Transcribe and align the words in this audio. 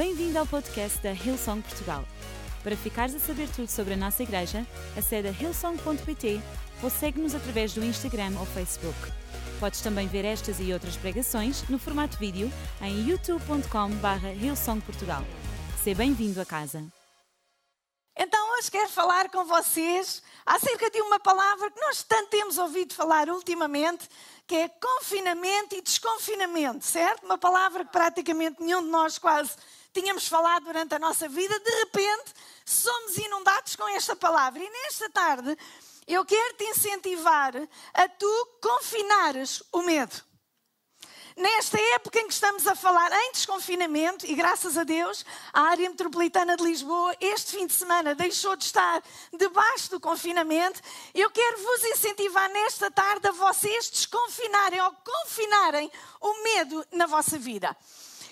Bem-vindo 0.00 0.38
ao 0.38 0.46
podcast 0.46 0.98
da 1.02 1.12
Hillsong 1.12 1.60
Portugal. 1.60 2.02
Para 2.62 2.74
ficares 2.74 3.14
a 3.14 3.18
saber 3.18 3.46
tudo 3.50 3.68
sobre 3.68 3.92
a 3.92 3.96
nossa 3.98 4.22
igreja, 4.22 4.66
acede 4.96 5.28
a 5.28 5.30
hillsong.pt 5.30 6.40
ou 6.82 6.88
segue-nos 6.88 7.34
através 7.34 7.74
do 7.74 7.84
Instagram 7.84 8.32
ou 8.38 8.46
Facebook. 8.46 8.96
Podes 9.60 9.82
também 9.82 10.08
ver 10.08 10.24
estas 10.24 10.58
e 10.58 10.72
outras 10.72 10.96
pregações 10.96 11.68
no 11.68 11.78
formato 11.78 12.16
vídeo 12.16 12.50
em 12.80 13.10
youtube.com.br 13.10 14.26
hillsongportugal. 14.42 15.22
Seja 15.84 15.98
bem-vindo 15.98 16.40
a 16.40 16.46
casa. 16.46 16.82
Então, 18.16 18.52
hoje 18.54 18.70
quero 18.70 18.88
falar 18.88 19.28
com 19.28 19.44
vocês 19.44 20.22
acerca 20.46 20.90
de 20.90 21.02
uma 21.02 21.20
palavra 21.20 21.70
que 21.70 21.80
nós 21.80 22.02
tanto 22.02 22.30
temos 22.30 22.56
ouvido 22.56 22.94
falar 22.94 23.28
ultimamente, 23.28 24.08
que 24.46 24.54
é 24.54 24.68
confinamento 24.68 25.74
e 25.74 25.82
desconfinamento, 25.82 26.86
certo? 26.86 27.22
Uma 27.26 27.36
palavra 27.36 27.84
que 27.84 27.92
praticamente 27.92 28.62
nenhum 28.62 28.82
de 28.82 28.88
nós 28.88 29.18
quase 29.18 29.52
tínhamos 29.92 30.26
falado 30.28 30.64
durante 30.64 30.94
a 30.94 30.98
nossa 30.98 31.28
vida. 31.28 31.58
De 31.58 31.70
repente, 31.70 32.34
somos 32.64 33.16
inundados 33.16 33.76
com 33.76 33.88
esta 33.88 34.14
palavra. 34.16 34.62
E 34.62 34.70
nesta 34.70 35.08
tarde, 35.10 35.56
eu 36.06 36.24
quero 36.24 36.56
te 36.56 36.64
incentivar 36.64 37.54
a 37.94 38.08
tu 38.08 38.48
confinares 38.60 39.62
o 39.72 39.82
medo 39.82 40.30
nesta 41.40 41.80
época 41.94 42.20
em 42.20 42.26
que 42.26 42.32
estamos 42.34 42.66
a 42.66 42.74
falar 42.74 43.10
em 43.12 43.32
desconfinamento, 43.32 44.26
e 44.26 44.34
graças 44.34 44.76
a 44.76 44.84
Deus, 44.84 45.24
a 45.52 45.62
área 45.62 45.88
metropolitana 45.88 46.56
de 46.56 46.62
Lisboa, 46.62 47.16
este 47.20 47.56
fim 47.56 47.66
de 47.66 47.72
semana, 47.72 48.14
deixou 48.14 48.54
de 48.56 48.64
estar 48.64 49.02
debaixo 49.36 49.90
do 49.90 50.00
confinamento, 50.00 50.80
eu 51.14 51.30
quero 51.30 51.62
vos 51.62 51.84
incentivar 51.84 52.48
nesta 52.50 52.90
tarde 52.90 53.28
a 53.28 53.32
vocês 53.32 53.90
desconfinarem 53.90 54.80
ou 54.82 54.92
confinarem 54.92 55.90
o 56.20 56.42
medo 56.42 56.86
na 56.92 57.06
vossa 57.06 57.38
vida. 57.38 57.76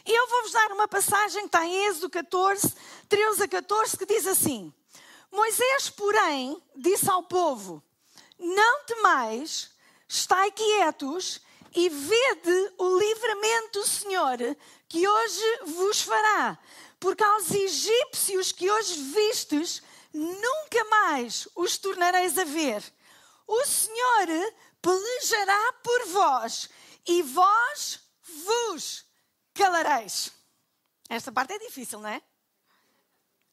E 0.08 0.10
eu 0.10 0.26
vou-vos 0.26 0.52
dar 0.52 0.72
uma 0.72 0.88
passagem 0.88 1.42
que 1.42 1.48
está 1.48 1.66
em 1.66 1.84
Êxodo 1.84 2.08
14, 2.08 2.72
13 3.10 3.42
a 3.42 3.48
14, 3.48 3.98
que 3.98 4.06
diz 4.06 4.26
assim: 4.26 4.72
Moisés, 5.30 5.90
porém, 5.90 6.62
disse 6.74 7.10
ao 7.10 7.24
povo: 7.24 7.82
Não 8.38 8.84
temais, 8.86 9.70
estai 10.08 10.50
quietos 10.50 11.42
e 11.76 11.90
vede 11.90 12.72
o 12.78 12.98
livramento 12.98 13.80
do 13.80 13.86
Senhor 13.86 14.38
que 14.88 15.06
hoje 15.06 15.58
vos 15.66 16.00
fará, 16.00 16.58
porque 16.98 17.22
aos 17.22 17.50
egípcios 17.50 18.50
que 18.50 18.70
hoje 18.70 18.94
vistes, 18.94 19.82
nunca 20.10 20.84
mais 20.84 21.46
os 21.54 21.76
tornareis 21.76 22.38
a 22.38 22.44
ver. 22.44 22.82
O 23.46 23.62
Senhor 23.66 24.54
pelejará 24.80 25.74
por 25.82 26.06
vós 26.06 26.70
e 27.06 27.20
vós 27.20 28.00
vos 28.22 29.06
calareis. 29.58 30.32
Esta 31.08 31.32
parte 31.32 31.52
é 31.52 31.58
difícil, 31.58 31.98
não 31.98 32.08
é? 32.08 32.22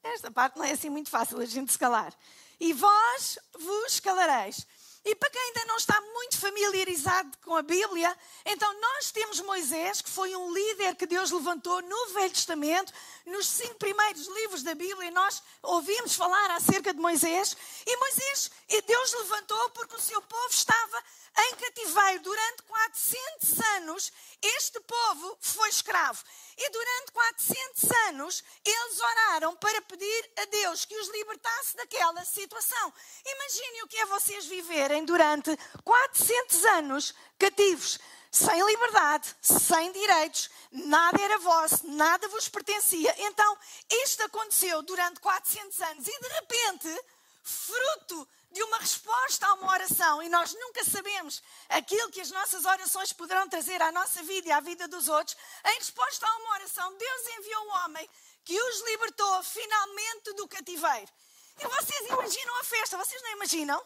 Esta 0.03 0.30
parte 0.30 0.56
não 0.56 0.64
é 0.64 0.72
assim 0.72 0.89
muito 0.89 1.09
fácil 1.09 1.42
a 1.42 1.45
gente 1.45 1.72
se 1.72 1.80
calar. 1.80 2.14
E 2.59 2.73
vós 2.73 3.39
vos 3.58 4.00
calareis. 4.00 4.67
E 5.03 5.14
para 5.16 5.30
quem 5.30 5.42
ainda 5.42 5.66
não 5.66 5.78
está 5.78 6.00
muito 6.02 6.38
familiarizado 6.38 7.38
com 7.44 7.56
a 7.56 7.61
Bíblia, 7.61 8.16
então 8.44 8.81
nós 8.81 9.11
temos 9.11 9.39
Moisés, 9.42 10.02
que 10.02 10.09
foi 10.09 10.36
um 10.36 10.52
líder 10.52 10.95
que 10.95 11.06
Deus 11.06 11.30
levantou 11.30 11.80
no 11.83 12.08
Velho 12.08 12.31
Testamento, 12.31 12.92
nos 13.28 13.48
cinco 13.48 13.76
primeiros 13.76 14.26
livros 14.28 14.64
da 14.64 14.73
Bíblia, 14.73 15.11
nós 15.11 15.44
ouvimos 15.61 16.16
falar 16.16 16.52
acerca 16.52 16.92
de 16.92 17.00
Moisés. 17.00 17.56
E 17.86 17.98
Moisés, 17.98 18.50
Deus 18.88 19.14
levantou 19.14 19.70
porque 19.72 19.95
o 19.95 20.02
seu 20.02 20.22
povo 20.23 20.50
estava 20.50 21.03
em 21.38 21.55
cativeiro 21.55 22.23
durante 22.23 22.64
400 22.64 23.59
anos. 23.78 24.11
Este 24.41 24.80
povo 24.80 25.38
foi 25.42 25.69
escravo. 25.69 26.23
E 26.58 26.69
durante 26.69 27.11
400 27.11 27.92
anos 28.08 28.44
eles 28.64 29.00
oraram 29.00 29.55
para 29.58 29.81
pedir 29.81 30.31
a 30.38 30.45
Deus 30.45 30.86
que 30.86 30.97
os 30.97 31.09
libertasse 31.09 31.75
daquela 31.75 32.23
situação. 32.23 32.94
Imaginem 33.25 33.83
o 33.83 33.88
que 33.88 33.97
é 33.97 34.05
vocês 34.05 34.45
viverem 34.45 35.03
durante 35.03 35.58
400 35.83 36.65
anos 36.65 37.14
cativos, 37.38 37.99
sem 38.32 38.65
liberdade, 38.65 39.36
sem 39.42 39.92
direitos, 39.92 40.49
nada 40.71 41.21
era 41.21 41.38
vosso, 41.39 41.88
nada 41.88 42.27
vos 42.27 42.49
pertencia. 42.49 43.14
Então, 43.17 43.58
isto 44.04 44.23
aconteceu 44.23 44.82
durante 44.83 45.20
400 45.20 45.82
anos 45.82 46.08
e 46.08 46.20
de 46.20 46.27
repente, 46.27 47.04
fruto 47.43 48.27
de 48.55 48.64
uma 48.64 48.77
resposta 48.77 49.45
a 49.48 49.54
uma 49.55 49.70
oração 49.73 50.23
e 50.23 50.30
nós 50.30 50.54
nunca 50.54 50.82
sabemos 50.86 51.43
aquilo 51.67 52.10
que 52.10 52.21
as 52.21 52.32
nossas 52.32 52.64
orações 52.64 53.11
poderão 53.11 53.49
trazer 53.49 53.82
à 53.82 53.92
nossa 53.92 54.23
vida 54.23 54.48
e 54.48 54.52
à 54.54 54.61
vida 54.61 54.88
dos 54.88 55.10
outros, 55.10 55.36
em 55.66 55.77
resposta 55.77 56.26
a 56.26 56.38
uma 56.38 56.54
oração, 56.54 56.98
Deus 56.98 57.21
enviou 57.38 57.65
um 57.65 57.71
homem 57.83 58.10
que 58.45 58.58
os 58.58 58.86
libertou 58.86 59.44
finalmente 59.44 60.33
do 60.38 60.48
cativeiro. 60.48 61.11
E 61.60 61.67
vocês 61.67 62.08
imaginam 62.08 62.55
a 62.61 62.64
festa, 62.64 62.98
vocês 62.98 63.21
não 63.23 63.32
imaginam? 63.33 63.86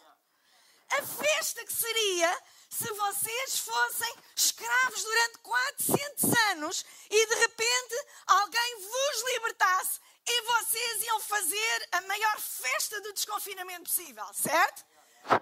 A 0.90 1.02
festa 1.02 1.64
que 1.64 1.72
seria 1.72 2.42
se 2.68 2.92
vocês 2.92 3.58
fossem 3.58 4.14
escravos 4.36 5.02
durante 5.02 5.38
400 5.38 6.24
anos 6.50 6.84
e 7.10 7.26
de 7.26 7.34
repente 7.34 8.06
alguém 8.28 8.76
vos 8.76 9.32
libertasse 9.32 10.00
e 10.26 10.42
vocês 10.42 11.02
iam 11.02 11.20
fazer 11.20 11.88
a 11.92 12.00
maior 12.02 12.40
festa 12.40 13.00
de 13.00 13.12
desconfinamento 13.12 13.84
possível, 13.84 14.26
certo? 14.32 14.84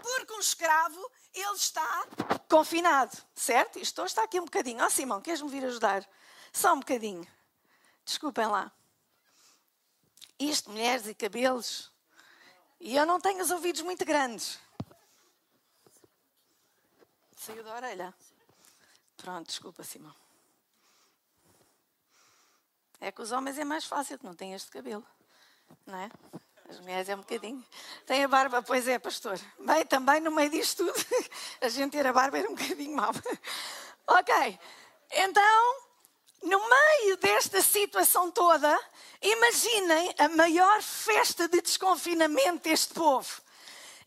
Porque 0.03 0.33
um 0.33 0.41
escravo, 0.41 1.11
ele 1.33 1.56
está 1.56 2.06
confinado, 2.49 3.17
certo? 3.34 3.78
Isto 3.78 4.05
está 4.05 4.25
aqui 4.25 4.41
um 4.41 4.44
bocadinho. 4.44 4.84
Oh, 4.84 4.91
Simão, 4.91 5.21
queres-me 5.21 5.49
vir 5.49 5.65
ajudar? 5.65 6.09
Só 6.53 6.75
um 6.75 6.81
bocadinho. 6.81 7.27
Desculpem 8.05 8.47
lá. 8.47 8.72
Isto, 10.38 10.71
mulheres 10.71 11.06
e 11.06 11.15
cabelos. 11.15 11.93
E 12.81 12.97
eu 12.97 13.05
não 13.05 13.21
tenho 13.21 13.43
os 13.43 13.50
ouvidos 13.50 13.83
muito 13.83 14.05
grandes. 14.05 14.59
Saiu 17.37 17.62
da 17.65 17.75
orelha? 17.75 18.15
Pronto, 19.17 19.47
desculpa, 19.47 19.83
Simão. 19.83 20.15
É 23.00 23.12
que 23.12 23.22
os 23.22 23.32
homens 23.32 23.59
é 23.59 23.64
mais 23.64 23.84
fácil, 23.84 24.19
não 24.22 24.34
têm 24.34 24.54
este 24.54 24.70
cabelo, 24.70 25.06
não 25.86 25.97
é? 25.97 26.10
As 26.69 26.81
mulheres 26.81 27.09
é 27.09 27.14
um 27.14 27.20
bocadinho. 27.20 27.64
Tem 28.04 28.22
a 28.25 28.28
barba, 28.28 28.62
pois 28.62 28.86
é, 28.86 28.98
pastor. 28.98 29.38
Bem, 29.59 29.86
também 29.86 30.20
no 30.20 30.31
meio 30.31 30.50
disto 30.50 30.84
tudo, 30.84 31.06
a 31.62 31.69
gente 31.69 31.92
ter 31.92 32.06
a 32.06 32.12
barba 32.12 32.38
era 32.38 32.50
um 32.50 32.54
bocadinho 32.54 32.94
mau. 32.94 33.12
Ok, 34.06 34.58
então, 35.12 35.81
no 36.42 36.58
meio 36.69 37.16
desta 37.19 37.62
situação 37.62 38.31
toda, 38.31 38.78
imaginem 39.22 40.14
a 40.19 40.28
maior 40.28 40.82
festa 40.82 41.48
de 41.48 41.60
desconfinamento 41.60 42.69
deste 42.69 42.92
povo. 42.92 43.42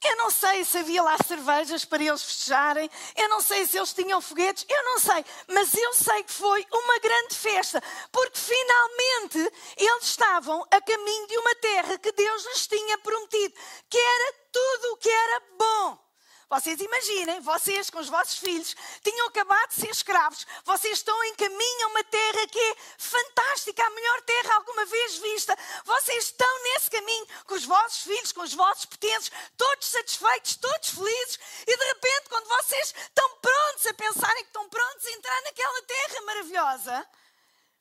Eu 0.03 0.15
não 0.17 0.31
sei 0.31 0.63
se 0.63 0.79
havia 0.79 1.03
lá 1.03 1.15
cervejas 1.25 1.85
para 1.85 2.03
eles 2.03 2.23
festejarem, 2.23 2.89
eu 3.15 3.29
não 3.29 3.39
sei 3.39 3.67
se 3.67 3.77
eles 3.77 3.93
tinham 3.93 4.19
foguetes, 4.19 4.65
eu 4.67 4.83
não 4.83 4.99
sei, 4.99 5.23
mas 5.47 5.73
eu 5.75 5.93
sei 5.93 6.23
que 6.23 6.33
foi 6.33 6.65
uma 6.71 6.99
grande 6.99 7.35
festa, 7.35 7.81
porque 8.11 8.39
finalmente 8.39 9.53
eles 9.77 10.03
estavam 10.03 10.65
a 10.71 10.81
caminho 10.81 11.27
de 11.27 11.37
uma 11.37 11.55
terra 11.55 11.97
que 11.99 12.11
Deus 12.13 12.45
lhes 12.45 12.67
tinha 12.67 12.97
prometido, 12.97 13.53
que 13.89 13.97
era 13.97 14.33
tudo 14.51 14.93
o 14.93 14.97
que 14.97 15.09
era 15.09 15.43
bom. 15.57 16.10
Vocês 16.51 16.81
imaginem, 16.81 17.39
vocês 17.39 17.89
com 17.89 17.99
os 17.99 18.09
vossos 18.09 18.37
filhos 18.37 18.75
tinham 19.01 19.25
acabado 19.29 19.69
de 19.69 19.75
ser 19.75 19.89
escravos, 19.89 20.45
vocês 20.65 20.97
estão 20.97 21.23
em 21.23 21.35
caminho 21.35 21.85
a 21.85 21.87
uma 21.91 22.03
terra 22.03 22.45
que 22.45 22.59
é 22.59 22.75
fantástica, 22.97 23.81
a 23.81 23.89
melhor 23.89 24.21
terra 24.23 24.55
alguma 24.55 24.83
vez 24.83 25.17
vista. 25.19 25.57
Vocês 25.85 26.25
estão 26.25 26.63
nesse 26.63 26.91
caminho 26.91 27.25
com 27.45 27.55
os 27.55 27.63
vossos 27.63 28.03
filhos, 28.03 28.33
com 28.33 28.41
os 28.41 28.53
vossos 28.53 28.83
potentes, 28.83 29.31
todos 29.55 29.87
satisfeitos, 29.87 30.57
todos 30.57 30.89
felizes, 30.89 31.39
e 31.65 31.77
de 31.77 31.85
repente, 31.85 32.27
quando 32.27 32.47
vocês 32.49 32.93
estão 32.97 33.29
prontos 33.37 33.85
a 33.85 33.93
pensarem 33.93 34.43
que 34.43 34.49
estão 34.49 34.67
prontos 34.67 35.05
a 35.05 35.11
entrar 35.11 35.41
naquela 35.43 35.81
terra 35.83 36.21
maravilhosa, 36.21 37.09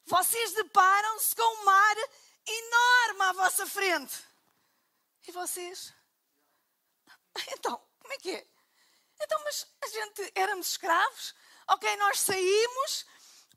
vocês 0.06 0.52
deparam-se 0.52 1.34
com 1.34 1.42
um 1.42 1.64
mar 1.64 1.96
enorme 2.46 3.22
à 3.22 3.32
vossa 3.32 3.66
frente. 3.66 4.14
E 5.26 5.32
vocês? 5.32 5.92
Então, 7.48 7.80
como 8.00 8.12
é 8.12 8.18
que 8.18 8.30
é? 8.30 8.59
Então, 9.20 9.40
mas 9.44 9.66
a 9.82 9.86
gente 9.86 10.32
éramos 10.34 10.68
escravos, 10.68 11.34
ok, 11.68 11.96
nós 11.96 12.20
saímos, 12.20 13.06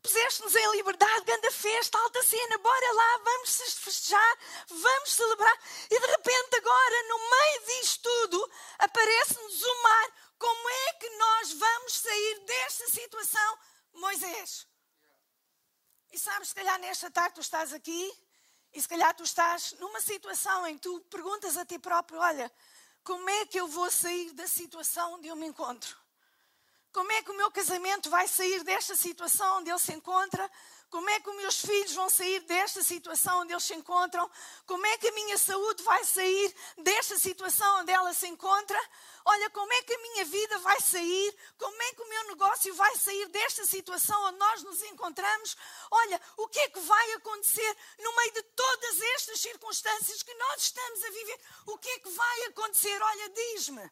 puseste-nos 0.02 0.54
em 0.54 0.72
liberdade, 0.72 1.24
grande 1.24 1.50
festa, 1.50 1.98
alta 1.98 2.22
cena, 2.22 2.58
bora 2.58 2.92
lá, 2.92 3.18
vamos 3.24 3.56
festejar, 3.72 4.38
vamos 4.68 5.12
celebrar. 5.12 5.58
E 5.90 5.98
de 5.98 6.06
repente, 6.06 6.56
agora, 6.56 7.08
no 7.08 7.30
meio 7.30 7.80
disto 7.80 8.02
tudo, 8.02 8.50
aparece-nos 8.78 9.62
o 9.62 9.82
mar. 9.82 10.12
Como 10.38 10.68
é 10.68 10.92
que 10.94 11.08
nós 11.16 11.52
vamos 11.52 11.94
sair 11.94 12.38
desta 12.40 12.86
situação, 12.88 13.58
Moisés? 13.94 14.66
E 16.12 16.18
sabes, 16.18 16.48
se 16.48 16.54
calhar 16.54 16.78
nesta 16.78 17.10
tarde 17.10 17.36
tu 17.36 17.40
estás 17.40 17.72
aqui 17.72 18.12
e 18.74 18.82
se 18.82 18.88
calhar 18.88 19.14
tu 19.14 19.22
estás 19.22 19.72
numa 19.78 20.00
situação 20.00 20.66
em 20.66 20.76
que 20.76 20.82
tu 20.82 21.00
perguntas 21.02 21.56
a 21.56 21.64
ti 21.64 21.78
próprio: 21.78 22.20
olha, 22.20 22.52
como 23.04 23.28
é 23.28 23.44
que 23.44 23.60
eu 23.60 23.68
vou 23.68 23.90
sair 23.90 24.32
da 24.32 24.48
situação 24.48 25.14
onde 25.14 25.28
eu 25.28 25.36
me 25.36 25.46
encontro? 25.46 26.03
Como 26.94 27.10
é 27.12 27.22
que 27.22 27.30
o 27.32 27.36
meu 27.36 27.50
casamento 27.50 28.08
vai 28.08 28.26
sair 28.28 28.62
desta 28.62 28.94
situação 28.94 29.58
onde 29.58 29.68
ele 29.68 29.78
se 29.80 29.92
encontra? 29.92 30.50
como 30.94 31.10
é 31.10 31.18
que 31.18 31.28
os 31.28 31.36
meus 31.36 31.60
filhos 31.60 31.92
vão 31.92 32.08
sair 32.08 32.38
desta 32.42 32.80
situação 32.80 33.40
onde 33.40 33.52
eles 33.52 33.64
se 33.64 33.74
encontram, 33.74 34.30
como 34.64 34.86
é 34.86 34.96
que 34.96 35.08
a 35.08 35.12
minha 35.12 35.36
saúde 35.36 35.82
vai 35.82 36.04
sair 36.04 36.54
desta 36.78 37.18
situação 37.18 37.80
onde 37.80 37.90
ela 37.90 38.14
se 38.14 38.28
encontra, 38.28 38.80
olha, 39.24 39.50
como 39.50 39.72
é 39.72 39.82
que 39.82 39.92
a 39.92 39.98
minha 39.98 40.24
vida 40.24 40.56
vai 40.60 40.80
sair, 40.80 41.36
como 41.58 41.82
é 41.82 41.92
que 41.94 42.00
o 42.02 42.08
meu 42.08 42.28
negócio 42.28 42.72
vai 42.76 42.94
sair 42.96 43.26
desta 43.26 43.66
situação 43.66 44.16
onde 44.26 44.38
nós 44.38 44.62
nos 44.62 44.82
encontramos, 44.84 45.56
olha, 45.90 46.20
o 46.36 46.46
que 46.46 46.60
é 46.60 46.68
que 46.68 46.78
vai 46.78 47.12
acontecer 47.14 47.76
no 47.98 48.14
meio 48.14 48.32
de 48.34 48.42
todas 48.54 49.00
estas 49.16 49.40
circunstâncias 49.40 50.22
que 50.22 50.34
nós 50.34 50.62
estamos 50.62 51.02
a 51.02 51.10
viver, 51.10 51.40
o 51.66 51.76
que 51.76 51.88
é 51.88 51.98
que 51.98 52.10
vai 52.10 52.44
acontecer, 52.44 53.02
olha, 53.02 53.28
diz-me. 53.30 53.90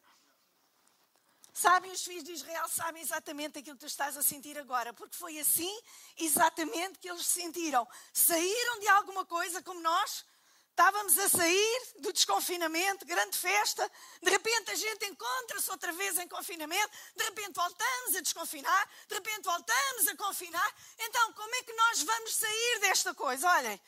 Sabem, 1.53 1.91
os 1.91 2.03
filhos 2.03 2.23
de 2.23 2.31
Israel 2.31 2.67
sabem 2.67 3.03
exatamente 3.03 3.59
aquilo 3.59 3.75
que 3.75 3.81
tu 3.81 3.87
estás 3.87 4.17
a 4.17 4.23
sentir 4.23 4.57
agora, 4.57 4.91
porque 4.91 5.15
foi 5.15 5.37
assim 5.37 5.71
exatamente 6.17 6.97
que 6.97 7.07
eles 7.07 7.27
sentiram. 7.27 7.87
Saíram 8.11 8.79
de 8.79 8.87
alguma 8.87 9.23
coisa 9.23 9.61
como 9.61 9.79
nós, 9.79 10.25
estávamos 10.71 11.15
a 11.19 11.29
sair 11.29 11.81
do 11.99 12.11
desconfinamento, 12.11 13.05
grande 13.05 13.37
festa, 13.37 13.89
de 14.19 14.31
repente 14.31 14.71
a 14.71 14.75
gente 14.75 15.05
encontra-se 15.05 15.69
outra 15.69 15.91
vez 15.91 16.17
em 16.17 16.27
confinamento, 16.27 16.89
de 17.15 17.23
repente 17.23 17.53
voltamos 17.53 18.15
a 18.15 18.21
desconfinar, 18.21 18.89
de 19.07 19.13
repente 19.13 19.43
voltamos 19.43 20.07
a 20.07 20.15
confinar. 20.17 20.75
Então, 20.97 21.33
como 21.33 21.55
é 21.55 21.61
que 21.61 21.73
nós 21.73 22.01
vamos 22.01 22.35
sair 22.35 22.79
desta 22.79 23.13
coisa? 23.13 23.47
Olhem. 23.47 23.79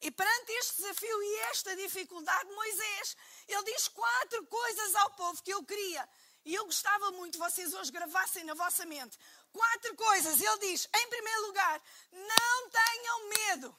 E 0.00 0.10
perante 0.10 0.50
este 0.54 0.82
desafio 0.82 1.22
e 1.22 1.36
esta 1.52 1.76
dificuldade, 1.76 2.52
Moisés, 2.52 3.16
ele 3.46 3.62
diz 3.62 3.86
quatro 3.86 4.44
coisas 4.46 4.96
ao 4.96 5.10
povo 5.10 5.40
que 5.40 5.54
eu 5.54 5.62
queria 5.62 6.08
e 6.44 6.54
eu 6.54 6.64
gostava 6.64 7.10
muito 7.12 7.34
que 7.34 7.38
vocês 7.38 7.72
hoje 7.72 7.92
gravassem 7.92 8.44
na 8.44 8.54
vossa 8.54 8.84
mente 8.86 9.18
quatro 9.52 9.94
coisas. 9.94 10.40
Ele 10.40 10.58
diz: 10.58 10.88
em 10.92 11.08
primeiro 11.08 11.46
lugar, 11.46 11.82
não 12.10 12.70
tenham 12.70 13.28
medo. 13.28 13.76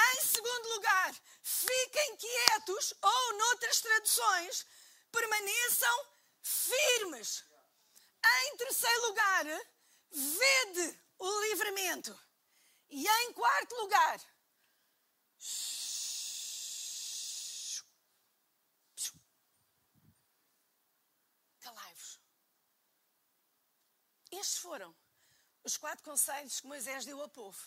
Em 0.00 0.20
segundo 0.22 0.68
lugar, 0.74 1.14
fiquem 1.42 2.16
quietos, 2.16 2.94
ou 3.02 3.38
noutras 3.38 3.80
traduções, 3.80 4.66
permaneçam 5.10 6.06
firmes. 6.42 7.44
Em 8.24 8.56
terceiro 8.56 9.06
lugar, 9.08 9.44
vede 10.10 11.00
o 11.18 11.40
livramento. 11.40 12.18
E 12.90 13.06
em 13.06 13.32
quarto 13.32 13.74
lugar, 13.74 14.20
Estes 24.30 24.58
foram 24.58 24.94
os 25.64 25.76
quatro 25.76 26.04
conselhos 26.04 26.60
que 26.60 26.66
Moisés 26.66 27.04
deu 27.04 27.20
ao 27.20 27.28
povo. 27.28 27.58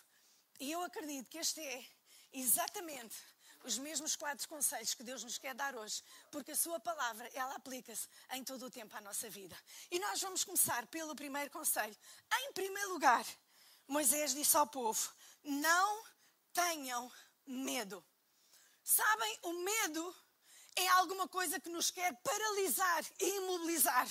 E 0.60 0.72
eu 0.72 0.82
acredito 0.84 1.30
que 1.30 1.38
este 1.38 1.60
é 1.62 1.86
exatamente 2.34 3.16
os 3.64 3.78
mesmos 3.78 4.16
quatro 4.16 4.48
conselhos 4.48 4.94
que 4.94 5.04
Deus 5.04 5.24
nos 5.24 5.38
quer 5.38 5.54
dar 5.54 5.76
hoje, 5.76 6.04
porque 6.32 6.52
a 6.52 6.56
sua 6.56 6.80
palavra, 6.80 7.30
ela 7.34 7.56
aplica-se 7.56 8.08
em 8.32 8.44
todo 8.44 8.66
o 8.66 8.72
tempo 8.72 8.96
à 8.96 9.02
nossa 9.02 9.30
vida. 9.30 9.58
E 9.90 10.00
nós 10.00 10.22
vamos 10.22 10.44
começar 10.44 10.88
pelo 10.88 11.16
primeiro 11.16 11.52
conselho. 11.52 11.96
Em 12.34 12.54
primeiro 12.54 12.94
lugar, 12.94 13.26
Moisés 13.88 14.34
disse 14.34 14.58
ao 14.58 14.68
povo: 14.68 15.14
não 15.44 16.04
tenham 16.54 17.12
medo. 17.46 18.04
Sabem, 18.84 19.40
o 19.44 19.54
medo 19.54 20.16
é 20.76 20.88
alguma 20.90 21.28
coisa 21.28 21.60
que 21.60 21.70
nos 21.70 21.92
quer 21.92 22.14
paralisar 22.22 23.04
e 23.20 23.38
imobilizar. 23.38 24.08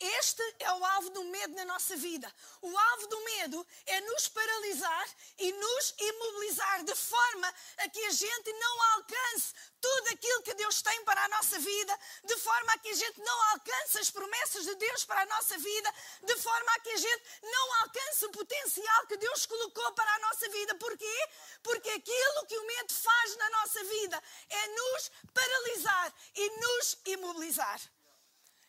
Este 0.00 0.42
é 0.60 0.72
o 0.72 0.84
alvo 0.84 1.10
do 1.10 1.24
medo 1.24 1.56
na 1.56 1.64
nossa 1.64 1.96
vida. 1.96 2.32
O 2.62 2.78
alvo 2.78 3.06
do 3.08 3.20
medo 3.24 3.66
é 3.86 4.00
nos 4.02 4.28
paralisar 4.28 5.08
e 5.38 5.50
nos 5.50 5.94
imobilizar 5.98 6.84
de 6.84 6.94
forma 6.94 7.54
a 7.78 7.88
que 7.88 8.04
a 8.04 8.10
gente 8.10 8.52
não 8.52 8.82
alcance 8.94 9.52
tudo 9.80 10.08
aquilo 10.08 10.42
que 10.42 10.54
Deus 10.54 10.82
tem 10.82 11.04
para 11.04 11.24
a 11.24 11.28
nossa 11.28 11.58
vida, 11.58 11.98
de 12.24 12.36
forma 12.36 12.72
a 12.72 12.78
que 12.78 12.90
a 12.90 12.94
gente 12.94 13.20
não 13.20 13.42
alcance 13.50 13.98
as 13.98 14.10
promessas 14.10 14.64
de 14.64 14.74
Deus 14.76 15.04
para 15.04 15.22
a 15.22 15.26
nossa 15.26 15.58
vida, 15.58 15.94
de 16.22 16.36
forma 16.36 16.72
a 16.72 16.80
que 16.80 16.90
a 16.90 16.96
gente 16.96 17.24
não 17.42 17.74
alcance 17.82 18.26
o 18.26 18.30
potencial 18.30 19.06
que 19.08 19.16
Deus 19.16 19.46
colocou 19.46 19.92
para 19.94 20.14
a 20.14 20.18
nossa 20.20 20.48
vida. 20.48 20.74
Porquê? 20.76 21.28
Porque 21.62 21.90
aquilo 21.90 22.46
que 22.46 22.56
o 22.56 22.66
medo 22.66 22.94
faz 22.94 23.36
na 23.36 23.50
nossa 23.50 23.82
vida 23.82 24.22
é 24.48 24.68
nos 24.68 25.10
paralisar 25.34 26.14
e 26.36 26.50
nos 26.60 26.98
imobilizar. 27.04 27.97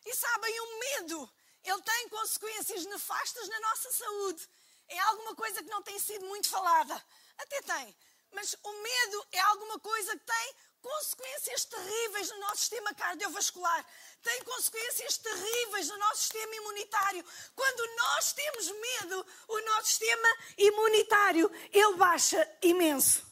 E 0.06 0.16
sabem, 0.16 0.60
o 0.60 0.80
medo, 0.80 1.34
ele 1.63 1.81
tem 1.81 2.10
consequências 2.10 2.86
nefastas 2.86 3.48
na 3.48 3.60
nossa 3.60 3.92
saúde. 3.92 4.50
É 4.88 5.00
alguma 5.00 5.36
coisa 5.36 5.62
que 5.62 5.69
não 5.69 5.84
tem 5.84 6.00
sido 6.00 6.25
muito 6.25 6.50
falada. 6.50 7.06
Até 7.38 7.62
tem. 7.62 7.96
Mas 8.31 8.56
o 8.63 8.72
medo 8.72 9.28
é 9.31 9.40
alguma 9.40 9.80
coisa 9.80 10.18
que 10.18 10.25
tem 10.25 10.56
consequências 10.81 11.66
terríveis 11.66 12.30
no 12.30 12.40
nosso 12.40 12.57
sistema 12.57 12.94
cardiovascular, 12.94 13.86
tem 14.24 14.44
consequências 14.44 15.18
terríveis 15.18 15.90
no 15.90 15.98
nosso 15.98 16.22
sistema 16.22 16.56
imunitário. 16.56 17.25
Quando 17.56 17.96
nós 17.98 18.34
temos 18.34 18.72
medo, 18.72 19.25
o 19.48 19.62
nosso 19.62 19.88
sistema 19.88 20.38
imunitário 20.57 21.51
ele 21.72 21.96
baixa 21.96 22.57
imenso. 22.62 23.28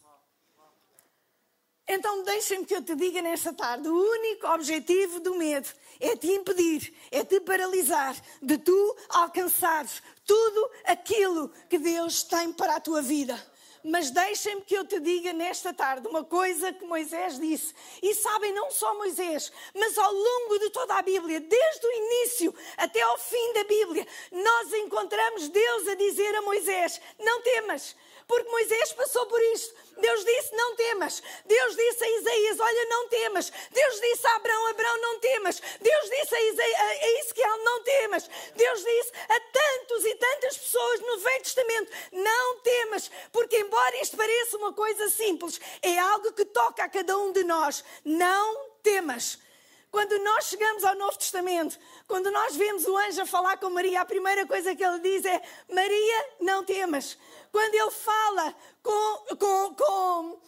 Então 1.88 2.24
deixem-me 2.24 2.66
que 2.66 2.76
eu 2.76 2.84
te 2.84 2.96
diga 2.96 3.22
nesta 3.22 3.54
tarde, 3.54 3.88
o 3.88 3.96
único 3.96 4.46
objetivo 4.48 5.22
do 5.22 5.36
medo 5.36 5.74
é 6.00 6.16
te 6.16 6.28
impedir, 6.28 6.94
é 7.12 7.24
te 7.24 7.40
paralisar 7.40 8.16
de 8.42 8.58
tu 8.58 8.96
alcançares 9.10 10.02
tudo 10.26 10.72
aquilo 10.86 11.50
que 11.70 11.78
Deus 11.78 12.24
tem 12.24 12.52
para 12.52 12.76
a 12.76 12.80
tua 12.80 13.02
vida. 13.02 13.42
Mas 13.84 14.12
deixem-me 14.12 14.62
que 14.64 14.76
eu 14.76 14.86
te 14.86 15.00
diga 15.00 15.32
nesta 15.32 15.74
tarde 15.74 16.08
uma 16.08 16.24
coisa 16.24 16.74
que 16.74 16.86
Moisés 16.86 17.40
disse. 17.40 17.74
E 18.02 18.14
sabem, 18.16 18.54
não 18.54 18.70
só 18.70 18.94
Moisés, 18.96 19.52
mas 19.74 19.98
ao 19.98 20.12
longo 20.12 20.60
de 20.60 20.70
toda 20.72 20.96
a 20.96 21.02
Bíblia, 21.02 21.40
desde 21.40 21.88
o 21.88 21.92
início 21.92 22.56
até 22.76 23.02
ao 23.02 23.18
fim 23.18 23.54
da 23.54 23.64
Bíblia, 23.64 24.06
nós 24.32 24.74
encontramos 24.74 25.48
Deus 25.48 25.88
a 25.88 25.96
dizer 25.96 26.36
a 26.36 26.42
Moisés: 26.42 27.00
Não 27.18 27.42
temas, 27.42 27.96
porque 28.28 28.50
Moisés 28.50 28.92
passou 28.92 29.26
por 29.28 29.42
isto. 29.54 29.74
Deus 30.00 30.24
disse: 30.24 30.56
Não 30.56 30.76
temas. 30.76 31.24
Deus 31.46 31.76
disse 31.76 32.04
a 32.04 32.10
Isaías: 32.20 32.60
Olha, 32.60 32.86
não 32.90 33.08
temas. 33.10 33.52
Deus 33.72 34.00
disse 34.00 34.28
a 34.28 34.36
Abraão: 34.36 34.68
Abraão, 34.68 35.02
não 35.02 35.20
temas. 35.20 35.62
Deus 35.82 36.10
disse 36.10 36.36
a, 36.36 36.84
a 36.84 37.10
Ezequiel: 37.20 37.58
Não 37.64 37.84
temas. 37.84 38.30
Deus 38.56 38.84
disse 38.84 39.12
a 39.30 39.40
tantos 39.40 40.06
e 40.06 40.16
tantas 40.16 40.58
pessoas 40.58 41.00
no 41.02 41.18
Velho 41.20 41.44
Testamento: 41.44 41.92
Não 42.12 42.60
temas. 42.60 43.12
Porque, 43.32 43.58
embora 43.58 44.02
isto 44.02 44.18
pareça 44.18 44.58
uma 44.58 44.74
coisa 44.74 45.10
simples, 45.10 45.60
é 45.82 45.98
algo 46.00 46.32
que 46.34 46.46
toca 46.46 46.84
a 46.84 46.90
cada 46.90 47.18
um 47.18 47.32
de 47.32 47.44
nós. 47.44 47.84
Não 48.04 48.70
temas. 48.84 49.47
Quando 49.92 50.18
nós 50.20 50.46
chegamos 50.46 50.84
ao 50.84 50.96
Novo 50.96 51.18
Testamento, 51.18 51.80
quando 52.08 52.30
nós 52.30 52.56
vemos 52.56 52.86
o 52.86 52.98
anjo 52.98 53.22
a 53.22 53.26
falar 53.26 53.58
com 53.58 53.70
Maria, 53.70 54.02
a 54.02 54.06
primeira 54.06 54.46
coisa 54.46 54.76
que 54.76 54.84
ele 54.84 55.00
diz 55.00 55.26
é: 55.26 55.42
Maria, 55.74 56.30
não 56.42 56.64
temas. 56.64 57.18
Quando 57.52 57.74
ele 57.74 57.92
fala 57.92 58.56
com, 58.84 59.36
com, 59.38 59.76
com, 59.76 60.42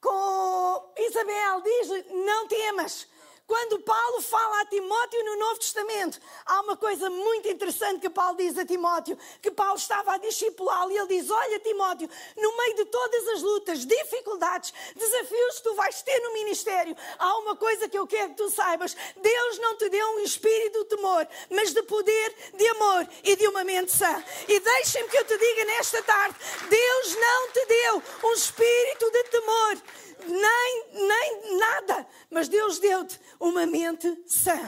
com 0.00 0.92
Isabel, 0.98 1.60
diz-lhe: 1.62 2.02
Não 2.24 2.48
temas. 2.48 3.06
Quando 3.50 3.80
Paulo 3.80 4.22
fala 4.22 4.60
a 4.60 4.66
Timóteo 4.66 5.24
no 5.24 5.36
Novo 5.36 5.58
Testamento, 5.58 6.20
há 6.46 6.60
uma 6.60 6.76
coisa 6.76 7.10
muito 7.10 7.48
interessante 7.48 7.98
que 7.98 8.08
Paulo 8.08 8.36
diz 8.36 8.56
a 8.56 8.64
Timóteo, 8.64 9.18
que 9.42 9.50
Paulo 9.50 9.74
estava 9.74 10.14
a 10.14 10.18
discipulá-lo 10.18 10.92
e 10.92 10.96
ele 10.96 11.08
diz: 11.08 11.28
Olha, 11.28 11.58
Timóteo, 11.58 12.08
no 12.36 12.56
meio 12.56 12.76
de 12.76 12.84
todas 12.84 13.26
as 13.30 13.42
lutas, 13.42 13.84
dificuldades, 13.84 14.72
desafios 14.94 15.56
que 15.56 15.62
tu 15.64 15.74
vais 15.74 16.00
ter 16.00 16.20
no 16.20 16.32
ministério, 16.34 16.96
há 17.18 17.38
uma 17.38 17.56
coisa 17.56 17.88
que 17.88 17.98
eu 17.98 18.06
quero 18.06 18.28
que 18.28 18.36
tu 18.36 18.50
saibas: 18.50 18.96
Deus 19.16 19.58
não 19.58 19.76
te 19.76 19.88
deu 19.88 20.06
um 20.10 20.20
espírito 20.20 20.84
de 20.84 20.90
temor, 20.90 21.26
mas 21.50 21.72
de 21.72 21.82
poder, 21.82 22.34
de 22.54 22.68
amor 22.68 23.08
e 23.24 23.34
de 23.34 23.48
uma 23.48 23.64
mente 23.64 23.90
sã. 23.90 24.22
E 24.46 24.60
deixem-me 24.60 25.08
que 25.08 25.18
eu 25.18 25.24
te 25.24 25.36
diga 25.36 25.64
nesta 25.64 26.00
tarde: 26.04 26.36
Deus 26.68 27.16
não 27.16 27.50
te 27.50 27.66
deu 27.66 28.02
um 28.30 28.32
espírito 28.32 29.10
de 29.10 29.24
temor 29.24 29.82
nem, 30.28 30.84
nem 30.92 31.58
nada, 31.58 32.06
mas 32.30 32.48
Deus 32.48 32.78
deu-te 32.78 33.20
uma 33.38 33.66
mente 33.66 34.22
sã. 34.26 34.58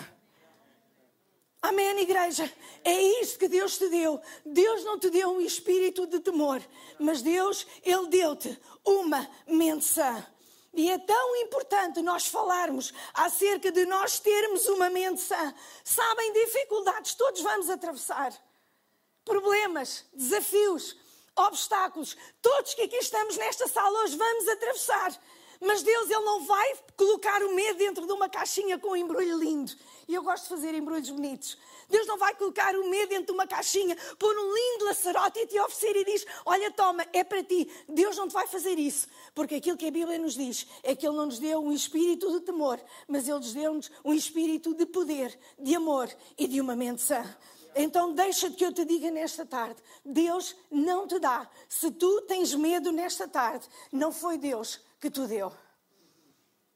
Amém, 1.62 2.00
igreja? 2.00 2.52
É 2.82 3.00
isto 3.20 3.38
que 3.38 3.46
Deus 3.46 3.78
te 3.78 3.88
deu. 3.88 4.20
Deus 4.44 4.82
não 4.82 4.98
te 4.98 5.08
deu 5.10 5.30
um 5.30 5.40
espírito 5.40 6.06
de 6.08 6.18
temor, 6.18 6.60
mas 6.98 7.22
Deus, 7.22 7.66
Ele 7.84 8.08
deu-te 8.08 8.60
uma 8.84 9.30
mente 9.46 9.84
sã. 9.84 10.26
E 10.74 10.90
é 10.90 10.98
tão 10.98 11.36
importante 11.36 12.02
nós 12.02 12.26
falarmos 12.26 12.92
acerca 13.14 13.70
de 13.70 13.84
nós 13.86 14.18
termos 14.18 14.66
uma 14.66 14.90
mente 14.90 15.20
sã. 15.20 15.54
Sabem, 15.84 16.32
dificuldades 16.32 17.14
todos 17.14 17.40
vamos 17.42 17.70
atravessar. 17.70 18.32
Problemas, 19.24 20.04
desafios, 20.12 20.96
obstáculos, 21.36 22.16
todos 22.40 22.74
que 22.74 22.82
aqui 22.82 22.96
estamos 22.96 23.36
nesta 23.36 23.68
sala 23.68 24.02
hoje 24.02 24.16
vamos 24.16 24.48
atravessar. 24.48 25.16
Mas 25.64 25.84
Deus, 25.84 26.10
Ele 26.10 26.24
não 26.24 26.44
vai 26.44 26.74
colocar 26.96 27.40
o 27.44 27.54
medo 27.54 27.78
dentro 27.78 28.04
de 28.04 28.12
uma 28.12 28.28
caixinha 28.28 28.80
com 28.80 28.88
um 28.88 28.96
embrulho 28.96 29.38
lindo. 29.38 29.72
E 30.08 30.14
eu 30.14 30.20
gosto 30.20 30.42
de 30.42 30.48
fazer 30.48 30.74
embrulhos 30.74 31.08
bonitos. 31.08 31.56
Deus 31.88 32.04
não 32.08 32.18
vai 32.18 32.34
colocar 32.34 32.74
o 32.74 32.90
medo 32.90 33.10
dentro 33.10 33.26
de 33.26 33.32
uma 33.32 33.46
caixinha, 33.46 33.96
pôr 34.18 34.36
um 34.36 34.54
lindo 34.54 34.86
laçarote 34.86 35.38
e 35.38 35.46
te 35.46 35.60
oferecer 35.60 35.96
e 35.96 36.04
diz: 36.04 36.26
Olha, 36.44 36.68
toma, 36.72 37.06
é 37.12 37.22
para 37.22 37.44
ti. 37.44 37.70
Deus 37.88 38.16
não 38.16 38.26
te 38.26 38.32
vai 38.32 38.48
fazer 38.48 38.76
isso. 38.76 39.06
Porque 39.36 39.54
aquilo 39.54 39.76
que 39.76 39.86
a 39.86 39.90
Bíblia 39.92 40.18
nos 40.18 40.34
diz 40.34 40.66
é 40.82 40.96
que 40.96 41.06
Ele 41.06 41.16
não 41.16 41.26
nos 41.26 41.38
deu 41.38 41.60
um 41.60 41.70
espírito 41.70 42.28
de 42.32 42.40
temor, 42.40 42.80
mas 43.06 43.28
Ele 43.28 43.38
nos 43.38 43.52
deu 43.52 43.80
um 44.04 44.12
espírito 44.12 44.74
de 44.74 44.84
poder, 44.84 45.38
de 45.60 45.76
amor 45.76 46.12
e 46.36 46.48
de 46.48 46.60
uma 46.60 46.74
mente 46.74 47.02
sã. 47.02 47.24
Então 47.74 48.12
deixa 48.12 48.50
que 48.50 48.64
eu 48.64 48.72
te 48.72 48.84
diga 48.84 49.12
nesta 49.12 49.46
tarde, 49.46 49.80
Deus 50.04 50.56
não 50.68 51.06
te 51.06 51.20
dá. 51.20 51.48
Se 51.68 51.88
tu 51.92 52.22
tens 52.22 52.52
medo 52.52 52.90
nesta 52.90 53.28
tarde, 53.28 53.66
não 53.92 54.10
foi 54.10 54.36
Deus 54.36 54.80
que 55.02 55.10
te 55.10 55.26
deu. 55.26 55.52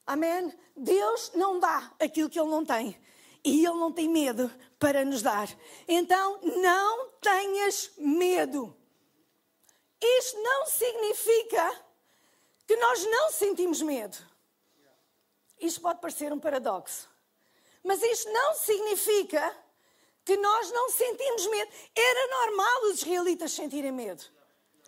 Amém? 0.04 0.52
Deus 0.76 1.30
não 1.34 1.60
dá 1.60 1.94
aquilo 2.00 2.28
que 2.28 2.40
Ele 2.40 2.50
não 2.50 2.64
tem. 2.64 3.00
E 3.44 3.64
Ele 3.64 3.78
não 3.78 3.92
tem 3.92 4.08
medo 4.08 4.52
para 4.80 5.04
nos 5.04 5.22
dar. 5.22 5.48
Então, 5.86 6.40
não 6.42 7.10
tenhas 7.20 7.92
medo. 7.96 8.76
Isto 10.02 10.42
não 10.42 10.66
significa 10.66 11.84
que 12.66 12.76
nós 12.76 13.06
não 13.06 13.30
sentimos 13.30 13.80
medo. 13.80 14.18
Isto 15.60 15.80
pode 15.80 16.00
parecer 16.00 16.32
um 16.32 16.40
paradoxo. 16.40 17.08
Mas 17.84 18.02
isto 18.02 18.28
não 18.32 18.54
significa 18.54 19.56
que 20.24 20.36
nós 20.36 20.72
não 20.72 20.90
sentimos 20.90 21.46
medo. 21.46 21.70
Era 21.94 22.46
normal 22.46 22.82
os 22.86 23.02
israelitas 23.02 23.52
sentirem 23.52 23.92
medo. 23.92 24.24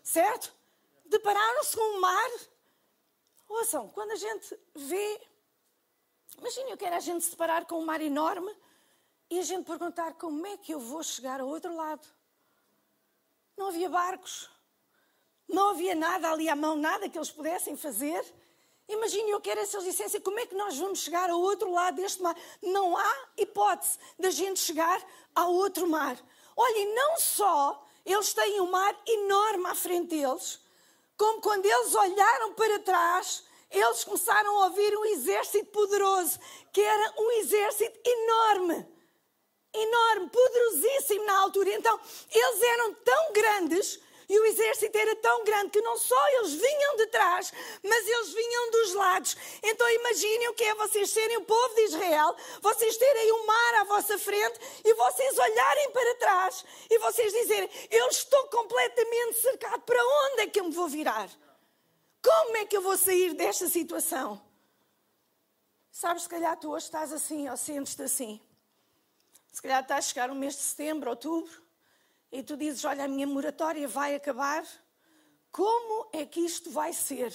Certo? 0.02 0.52
Depararam-se 1.04 1.76
com 1.76 1.99
o 1.99 2.00
mar. 2.00 2.30
Ouçam, 3.49 3.88
quando 3.88 4.12
a 4.12 4.17
gente 4.17 4.59
vê. 4.75 5.21
Imaginem 6.37 6.75
o 6.75 6.76
que 6.76 6.85
era 6.85 6.97
a 6.97 7.00
gente 7.00 7.25
se 7.25 7.31
deparar 7.31 7.67
com 7.67 7.81
um 7.81 7.85
mar 7.85 8.00
enorme 8.00 8.55
e 9.31 9.38
a 9.38 9.43
gente 9.43 9.64
perguntar 9.64 10.14
como 10.14 10.47
é 10.47 10.57
que 10.57 10.73
eu 10.73 10.78
vou 10.78 11.02
chegar 11.02 11.40
ao 11.40 11.49
outro 11.49 11.75
lado. 11.75 12.07
Não 13.57 13.69
havia 13.69 13.88
barcos, 13.88 14.49
não 15.49 15.71
havia 15.71 15.95
nada 15.95 16.31
ali 16.31 16.49
à 16.49 16.55
mão, 16.55 16.76
nada 16.76 17.09
que 17.09 17.19
eles 17.19 17.31
pudessem 17.31 17.76
fazer. 17.76 18.25
Imagine 18.87 19.35
o 19.35 19.40
que 19.40 19.50
era 19.50 19.67
se 19.67 19.76
eles 19.76 19.87
dissessem 19.87 20.21
como 20.21 20.38
é 20.38 20.47
que 20.47 20.55
nós 20.55 20.78
vamos 20.78 21.00
chegar 21.00 21.28
ao 21.28 21.40
outro 21.40 21.71
lado 21.71 21.97
deste 21.97 22.23
mar. 22.23 22.37
Não 22.62 22.97
há 22.97 23.28
hipótese 23.37 23.99
da 24.19 24.31
gente 24.31 24.61
chegar 24.61 25.02
ao 25.35 25.52
outro 25.52 25.88
mar. 25.88 26.19
Olhem, 26.57 26.95
não 26.95 27.19
só 27.19 27.85
eles 28.05 28.33
têm 28.33 28.61
um 28.61 28.71
mar 28.71 28.97
enorme 29.07 29.67
à 29.67 29.75
frente 29.75 30.09
deles, 30.09 30.61
como 31.18 31.42
quando 31.42 31.66
eles 31.66 31.94
olharam 31.94 32.54
para 32.54 32.78
trás, 32.78 33.44
eles 33.70 34.04
começaram 34.04 34.62
a 34.62 34.64
ouvir 34.68 34.96
um 34.96 35.04
exército 35.04 35.66
poderoso, 35.66 36.38
que 36.72 36.80
era 36.80 37.14
um 37.18 37.30
exército 37.32 38.00
enorme 38.02 38.98
enorme, 39.75 40.30
poderosíssimo 40.30 41.25
na 41.25 41.40
altura. 41.40 41.70
Então, 41.75 42.00
eles 42.32 42.62
eram 42.62 42.94
tão 42.94 43.32
grandes 43.32 44.00
e 44.28 44.38
o 44.38 44.44
exército 44.44 44.97
era 44.97 45.16
tão 45.16 45.42
grande 45.44 45.70
que 45.70 45.80
não 45.80 45.97
só 45.97 46.28
eles 46.37 46.52
vinham 46.52 46.97
de 46.97 47.06
trás, 47.06 47.52
mas 47.82 48.06
eles 48.06 48.32
vinham 48.32 48.70
dos 48.70 48.94
lados. 48.94 49.37
Então 49.62 49.88
imaginem 49.90 50.49
o 50.49 50.54
que 50.54 50.64
é 50.64 50.75
vocês 50.75 51.11
serem 51.11 51.38
o 51.38 51.44
povo 51.44 51.75
de 51.75 51.82
Israel, 51.85 52.37
vocês 52.61 52.97
terem 52.97 53.32
o 53.32 53.47
mar 53.47 53.75
à 53.76 53.85
vossa 53.85 54.18
frente 54.18 54.61
e 54.85 54.94
vocês 54.94 55.38
olharem 55.38 55.90
para 55.92 56.14
trás 56.16 56.64
e 56.90 56.99
vocês 56.99 57.32
dizerem: 57.32 57.70
Eu 57.90 58.08
estou 58.08 58.49
completamente 58.49 59.38
cercado, 59.38 59.80
para 59.82 60.02
onde 60.04 60.42
é 60.42 60.47
que 60.47 60.61
eu 60.61 60.64
me 60.64 60.75
vou 60.75 60.88
virar? 60.88 61.30
Como 62.23 62.56
é 62.58 62.66
que 62.66 62.76
eu 62.76 62.82
vou 62.82 62.99
sair 62.99 63.32
desta 63.32 63.66
situação? 63.66 64.42
Sabes, 65.90 66.25
se 66.25 66.28
calhar 66.28 66.56
tu 66.56 66.70
hoje 66.70 66.85
estás 66.85 67.12
assim 67.12 67.49
ou 67.49 67.56
sentes-te 67.56 68.02
assim. 68.02 68.40
Se 69.50 69.62
calhar 69.62 69.82
está 69.82 69.97
a 69.97 70.00
chegar 70.00 70.30
o 70.30 70.35
mês 70.35 70.54
de 70.54 70.61
setembro, 70.61 71.11
outubro, 71.11 71.67
e 72.30 72.42
tu 72.42 72.56
dizes: 72.56 72.85
Olha, 72.85 73.04
a 73.04 73.08
minha 73.08 73.26
moratória 73.26 73.87
vai 73.88 74.14
acabar. 74.14 74.64
Como 75.50 76.08
é 76.12 76.26
que 76.26 76.40
isto 76.40 76.70
vai 76.70 76.92
ser? 76.92 77.32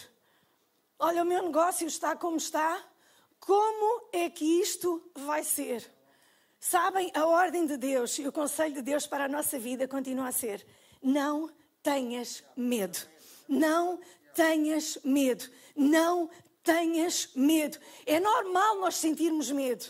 Olha, 1.00 1.24
o 1.24 1.26
meu 1.26 1.44
negócio 1.44 1.88
está 1.88 2.16
como 2.16 2.38
está. 2.38 2.82
Como 3.40 4.08
é 4.14 4.30
que 4.30 4.46
isto 4.62 5.12
vai 5.16 5.44
ser? 5.44 5.92
Sabem, 6.60 7.12
a 7.14 7.26
ordem 7.26 7.66
de 7.66 7.76
Deus 7.76 8.18
e 8.20 8.28
o 8.28 8.32
conselho 8.32 8.76
de 8.76 8.82
Deus 8.82 9.06
para 9.06 9.26
a 9.26 9.28
nossa 9.28 9.60
vida 9.60 9.88
continua 9.88 10.30
a 10.30 10.32
ser: 10.32 10.66
não 11.02 11.52
tenhas 11.82 12.44
medo. 12.56 12.98
Não 13.50 14.00
tenhas 14.34 14.98
medo. 15.04 15.50
Não 15.76 16.30
tenhas 16.64 17.30
medo. 17.36 17.78
É 18.06 18.20
normal 18.20 18.80
nós 18.80 18.96
sentirmos 18.96 19.52
medo. 19.52 19.86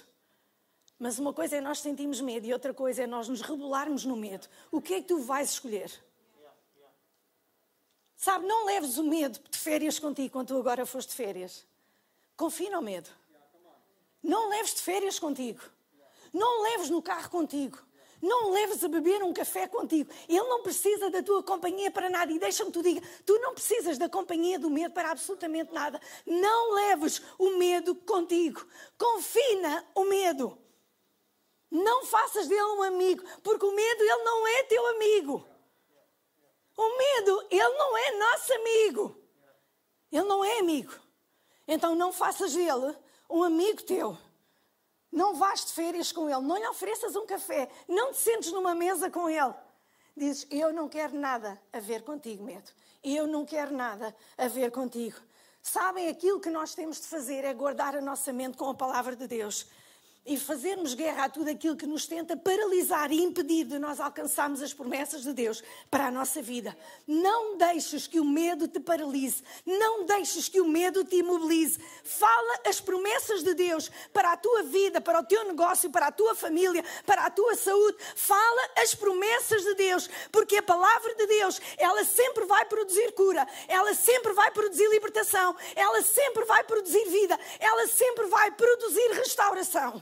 Mas 1.04 1.20
uma 1.20 1.34
coisa 1.34 1.58
é 1.58 1.60
nós 1.60 1.82
sentirmos 1.82 2.22
medo 2.22 2.48
e 2.48 2.54
outra 2.54 2.74
coisa 2.74 3.04
é 3.04 3.06
nós 3.06 3.28
nos 3.28 3.42
rebolarmos 3.42 4.06
no 4.06 4.16
medo. 4.16 4.48
O 4.72 4.82
que 4.82 4.94
é 4.94 5.02
que 5.02 5.10
tu 5.10 5.20
vais 5.20 5.50
escolher? 5.50 5.92
Sabe, 8.16 8.48
não 8.48 8.66
leves 8.66 8.98
o 8.98 9.04
medo 9.04 9.38
de 9.50 9.58
férias 9.58 10.00
contigo 10.00 10.30
quando 10.32 10.48
tu 10.48 10.58
agora 10.58 10.86
foste 10.86 11.10
de 11.10 11.16
férias. 11.16 11.68
Confia 12.38 12.70
no 12.70 12.82
medo. 12.82 13.10
Não 14.24 14.48
leves 14.48 14.76
de 14.76 14.82
férias 14.82 15.20
contigo. 15.20 15.60
Não 16.32 16.64
leves 16.64 16.90
no 16.90 17.02
carro 17.02 17.30
contigo. 17.30 17.78
Não 18.22 18.52
leves 18.52 18.82
a 18.82 18.88
beber 18.88 19.22
um 19.24 19.34
café 19.34 19.68
contigo. 19.68 20.10
Ele 20.30 20.48
não 20.48 20.64
precisa 20.64 21.10
da 21.10 21.22
tua 21.22 21.44
companhia 21.44 21.92
para 21.92 22.10
nada. 22.10 22.32
E 22.32 22.40
deixa-me 22.40 22.72
te 22.72 22.82
diga, 22.82 23.02
tu 23.26 23.38
não 23.40 23.54
precisas 23.54 23.98
da 23.98 24.08
companhia 24.08 24.58
do 24.58 24.70
medo 24.70 24.94
para 24.94 25.12
absolutamente 25.12 25.74
nada. 25.74 26.00
Não 26.26 26.76
leves 26.76 27.22
o 27.38 27.58
medo 27.58 27.94
contigo. 27.94 28.66
Confina 28.98 29.86
o 29.94 30.06
medo. 30.06 30.63
Não 31.74 32.06
faças 32.06 32.48
dele 32.48 32.62
um 32.62 32.84
amigo, 32.84 33.24
porque 33.42 33.66
o 33.66 33.72
medo, 33.72 34.04
ele 34.04 34.24
não 34.24 34.48
é 34.48 34.64
teu 34.66 34.88
amigo. 34.90 35.44
O 36.78 36.98
medo, 36.98 37.48
ele 37.50 37.78
não 37.78 37.98
é 37.98 38.12
nosso 38.12 38.54
amigo. 38.54 39.18
Ele 40.12 40.24
não 40.26 40.46
é 40.46 40.60
amigo. 40.60 40.94
Então 41.68 41.96
não 41.96 42.14
faças 42.14 42.54
dele 42.54 42.96
um 43.28 43.42
amigo 43.42 43.82
teu. 43.82 44.16
Não 45.12 45.34
vás 45.34 45.66
de 45.66 45.74
férias 45.74 46.12
com 46.12 46.30
ele, 46.30 46.42
não 46.42 46.58
lhe 46.58 46.68
ofereças 46.68 47.16
um 47.16 47.26
café, 47.26 47.68
não 47.88 48.12
te 48.12 48.18
sentes 48.18 48.52
numa 48.52 48.76
mesa 48.76 49.10
com 49.10 49.28
ele. 49.28 49.54
Dizes: 50.16 50.46
Eu 50.52 50.72
não 50.72 50.88
quero 50.88 51.18
nada 51.18 51.60
a 51.72 51.80
ver 51.80 52.04
contigo, 52.04 52.44
medo. 52.44 52.70
Eu 53.04 53.26
não 53.26 53.46
quero 53.46 53.74
nada 53.74 54.16
a 54.38 54.48
ver 54.48 54.70
contigo. 54.70 55.20
Sabem, 55.60 56.08
aquilo 56.08 56.40
que 56.40 56.52
nós 56.52 56.76
temos 56.76 57.02
de 57.02 57.08
fazer 57.08 57.44
é 57.46 57.54
guardar 57.54 57.96
a 57.96 58.02
nossa 58.02 58.32
mente 58.32 58.58
com 58.58 58.70
a 58.70 58.76
palavra 58.76 59.16
de 59.16 59.28
Deus 59.28 59.66
e 60.26 60.38
fazermos 60.38 60.94
guerra 60.94 61.26
a 61.26 61.30
tudo 61.30 61.50
aquilo 61.50 61.76
que 61.76 61.86
nos 61.86 62.06
tenta 62.06 62.38
paralisar 62.38 63.12
e 63.12 63.22
impedir 63.22 63.66
de 63.66 63.78
nós 63.78 64.00
alcançarmos 64.00 64.62
as 64.62 64.74
promessas 64.74 65.24
de 65.24 65.34
Deus 65.34 65.62
para 65.92 66.08
a 66.08 66.12
nossa 66.12 66.42
vida. 66.42 66.76
Não 67.06 67.58
deixes 67.58 68.08
que 68.08 68.22
o 68.22 68.26
medo 68.26 68.68
te 68.68 68.80
paralise, 68.80 69.44
não 69.66 70.06
deixes 70.06 70.48
que 70.48 70.62
o 70.62 70.68
medo 70.68 71.04
te 71.04 71.18
imobilize. 71.18 71.78
Fala 72.04 72.60
as 72.66 72.80
promessas 72.80 73.44
de 73.44 73.54
Deus 73.54 73.92
para 74.14 74.32
a 74.32 74.38
tua 74.38 74.64
vida, 74.64 75.02
para 75.02 75.20
o 75.20 75.26
teu 75.26 75.44
negócio, 75.44 75.90
para 75.90 76.08
a 76.08 76.12
tua 76.12 76.34
família, 76.34 76.84
para 77.06 77.26
a 77.26 77.30
tua 77.30 77.56
saúde. 77.56 77.98
Fala 78.16 78.70
as 78.78 78.96
promessas 78.96 79.64
de 79.64 79.76
Deus, 79.76 80.10
porque 80.32 80.56
a 80.56 80.64
palavra 80.64 81.14
de 81.16 81.28
Deus, 81.28 81.60
ela 81.78 82.06
sempre 82.06 82.46
vai 82.46 82.64
produzir 82.66 83.12
cura, 83.12 83.46
ela 83.68 83.94
sempre 83.94 84.32
vai 84.32 84.52
produzir 84.52 84.88
libertação, 84.90 85.54
ela 85.76 86.02
sempre 86.02 86.46
vai 86.46 86.64
produzir 86.64 87.04
vida, 87.10 87.38
ela 87.60 87.88
sempre 87.88 88.26
vai 88.28 88.52
produzir 88.52 89.12
restauração 89.12 90.02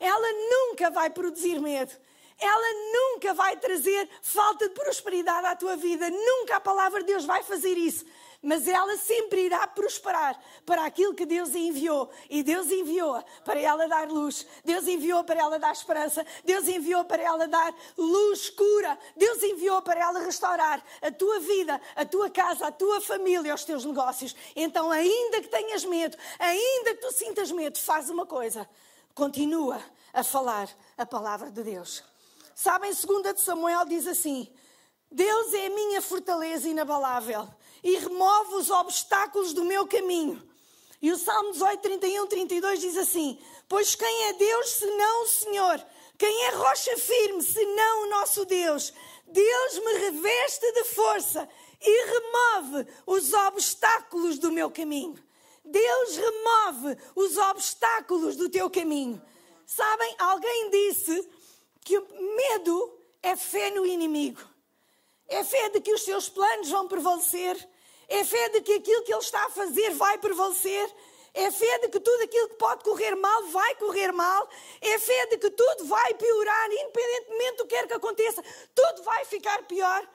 ela 0.00 0.32
nunca 0.50 0.90
vai 0.90 1.10
produzir 1.10 1.60
medo. 1.60 1.92
Ela 2.40 2.92
nunca 2.92 3.34
vai 3.34 3.54
trazer 3.58 4.08
falta 4.22 4.66
de 4.66 4.74
prosperidade 4.74 5.46
à 5.46 5.54
tua 5.54 5.76
vida. 5.76 6.08
Nunca 6.08 6.56
a 6.56 6.60
palavra 6.60 7.00
de 7.00 7.06
Deus 7.08 7.26
vai 7.26 7.42
fazer 7.42 7.76
isso. 7.76 8.06
Mas 8.42 8.66
ela 8.66 8.96
sempre 8.96 9.42
irá 9.42 9.66
prosperar 9.66 10.42
para 10.64 10.86
aquilo 10.86 11.12
que 11.12 11.26
Deus 11.26 11.54
enviou. 11.54 12.10
E 12.30 12.42
Deus 12.42 12.70
enviou 12.70 13.22
para 13.44 13.60
ela 13.60 13.86
dar 13.86 14.08
luz. 14.08 14.46
Deus 14.64 14.88
enviou 14.88 15.22
para 15.22 15.38
ela 15.38 15.58
dar 15.58 15.70
esperança. 15.70 16.24
Deus 16.42 16.66
enviou 16.66 17.04
para 17.04 17.22
ela 17.22 17.46
dar 17.46 17.74
luz, 17.98 18.48
cura. 18.48 18.98
Deus 19.14 19.42
enviou 19.42 19.82
para 19.82 20.00
ela 20.00 20.20
restaurar 20.20 20.82
a 21.02 21.12
tua 21.12 21.40
vida, 21.40 21.78
a 21.94 22.06
tua 22.06 22.30
casa, 22.30 22.68
a 22.68 22.72
tua 22.72 23.02
família, 23.02 23.54
os 23.54 23.64
teus 23.64 23.84
negócios. 23.84 24.34
Então, 24.56 24.90
ainda 24.90 25.42
que 25.42 25.48
tenhas 25.48 25.84
medo, 25.84 26.16
ainda 26.38 26.94
que 26.94 27.02
tu 27.02 27.12
sintas 27.12 27.52
medo, 27.52 27.78
faz 27.78 28.08
uma 28.08 28.24
coisa 28.24 28.66
continua 29.20 29.78
a 30.14 30.24
falar 30.24 30.66
a 30.96 31.04
palavra 31.04 31.50
de 31.50 31.62
Deus. 31.62 32.02
Sabem, 32.54 32.90
segunda 32.94 33.34
de 33.34 33.40
Samuel 33.42 33.84
diz 33.84 34.06
assim: 34.06 34.50
Deus 35.12 35.52
é 35.52 35.66
a 35.66 35.70
minha 35.70 36.00
fortaleza 36.00 36.66
inabalável 36.66 37.46
e 37.84 37.98
remove 37.98 38.54
os 38.54 38.70
obstáculos 38.70 39.52
do 39.52 39.62
meu 39.62 39.86
caminho. 39.86 40.42
E 41.02 41.12
o 41.12 41.18
Salmo 41.18 41.52
18, 41.52 41.82
31, 41.82 42.26
32 42.28 42.80
diz 42.80 42.96
assim: 42.96 43.38
Pois 43.68 43.94
quem 43.94 44.24
é 44.28 44.32
Deus 44.32 44.70
senão 44.70 45.24
o 45.24 45.28
Senhor? 45.28 45.86
Quem 46.16 46.44
é 46.46 46.50
rocha 46.52 46.96
firme 46.96 47.42
senão 47.42 48.04
o 48.04 48.10
nosso 48.10 48.46
Deus? 48.46 48.90
Deus 49.26 49.78
me 49.84 49.92
reveste 49.98 50.72
de 50.72 50.84
força 50.84 51.46
e 51.78 52.06
remove 52.06 52.90
os 53.06 53.34
obstáculos 53.34 54.38
do 54.38 54.50
meu 54.50 54.70
caminho. 54.70 55.22
Deus 55.70 56.16
remove 56.16 56.96
os 57.14 57.36
obstáculos 57.36 58.36
do 58.36 58.48
teu 58.48 58.68
caminho. 58.68 59.20
Sabem, 59.66 60.14
alguém 60.18 60.70
disse 60.70 61.28
que 61.80 61.98
medo 61.98 62.98
é 63.22 63.36
fé 63.36 63.70
no 63.70 63.86
inimigo. 63.86 64.40
É 65.28 65.44
fé 65.44 65.68
de 65.68 65.80
que 65.80 65.92
os 65.92 66.02
seus 66.02 66.28
planos 66.28 66.68
vão 66.68 66.88
prevalecer. 66.88 67.56
É 68.08 68.24
fé 68.24 68.48
de 68.48 68.62
que 68.62 68.74
aquilo 68.74 69.04
que 69.04 69.12
ele 69.12 69.22
está 69.22 69.46
a 69.46 69.50
fazer 69.50 69.90
vai 69.90 70.18
prevalecer. 70.18 70.92
É 71.32 71.50
fé 71.52 71.78
de 71.78 71.88
que 71.88 72.00
tudo 72.00 72.22
aquilo 72.24 72.48
que 72.48 72.56
pode 72.56 72.82
correr 72.82 73.14
mal 73.14 73.44
vai 73.44 73.74
correr 73.76 74.10
mal. 74.10 74.48
É 74.80 74.98
fé 74.98 75.26
de 75.26 75.38
que 75.38 75.50
tudo 75.50 75.84
vai 75.84 76.14
piorar, 76.14 76.72
independentemente 76.72 77.56
do 77.58 77.66
que 77.66 77.76
quer 77.76 77.86
que 77.86 77.94
aconteça, 77.94 78.42
tudo 78.74 79.04
vai 79.04 79.24
ficar 79.24 79.62
pior. 79.68 80.08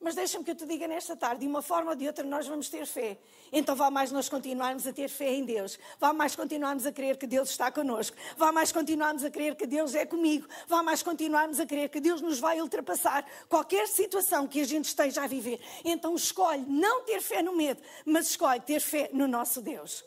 Mas 0.00 0.14
deixa-me 0.14 0.44
que 0.44 0.52
eu 0.52 0.56
te 0.56 0.64
diga 0.64 0.88
nesta 0.88 1.14
tarde, 1.16 1.40
de 1.40 1.46
uma 1.46 1.60
forma 1.60 1.90
ou 1.90 1.96
de 1.96 2.06
outra, 2.06 2.24
nós 2.24 2.46
vamos 2.46 2.70
ter 2.70 2.86
fé. 2.86 3.18
Então 3.52 3.74
vá 3.74 3.90
mais 3.90 4.10
nós 4.10 4.28
continuarmos 4.28 4.86
a 4.86 4.92
ter 4.92 5.08
fé 5.08 5.32
em 5.32 5.44
Deus. 5.44 5.78
Vá 5.98 6.12
mais 6.12 6.34
continuarmos 6.34 6.86
a 6.86 6.92
crer 6.92 7.16
que 7.16 7.26
Deus 7.26 7.50
está 7.50 7.70
connosco. 7.70 8.16
Vá 8.36 8.50
mais 8.52 8.72
continuarmos 8.72 9.24
a 9.24 9.30
crer 9.30 9.54
que 9.54 9.66
Deus 9.66 9.94
é 9.94 10.04
comigo. 10.04 10.46
Vá 10.66 10.82
mais 10.82 11.02
continuarmos 11.02 11.60
a 11.60 11.66
crer 11.66 11.88
que 11.88 12.00
Deus 12.00 12.20
nos 12.20 12.38
vai 12.38 12.60
ultrapassar 12.60 13.24
qualquer 13.48 13.86
situação 13.88 14.46
que 14.46 14.60
a 14.60 14.64
gente 14.64 14.86
esteja 14.86 15.22
a 15.22 15.26
viver. 15.26 15.60
Então 15.84 16.14
escolhe 16.14 16.64
não 16.66 17.02
ter 17.02 17.20
fé 17.20 17.42
no 17.42 17.54
medo, 17.54 17.80
mas 18.04 18.30
escolhe 18.30 18.60
ter 18.60 18.80
fé 18.80 19.10
no 19.12 19.26
nosso 19.28 19.62
Deus. 19.62 20.04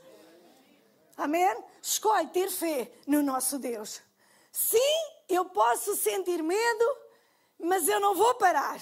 Amém? 1.16 1.56
Escolhe 1.82 2.28
ter 2.28 2.50
fé 2.50 2.92
no 3.06 3.22
nosso 3.22 3.60
Deus. 3.60 4.02
Sim, 4.52 4.78
eu 5.28 5.46
posso 5.46 5.96
sentir 5.96 6.42
medo, 6.42 6.98
mas 7.60 7.88
eu 7.88 8.00
não 8.00 8.16
vou 8.16 8.36
parar. 8.36 8.80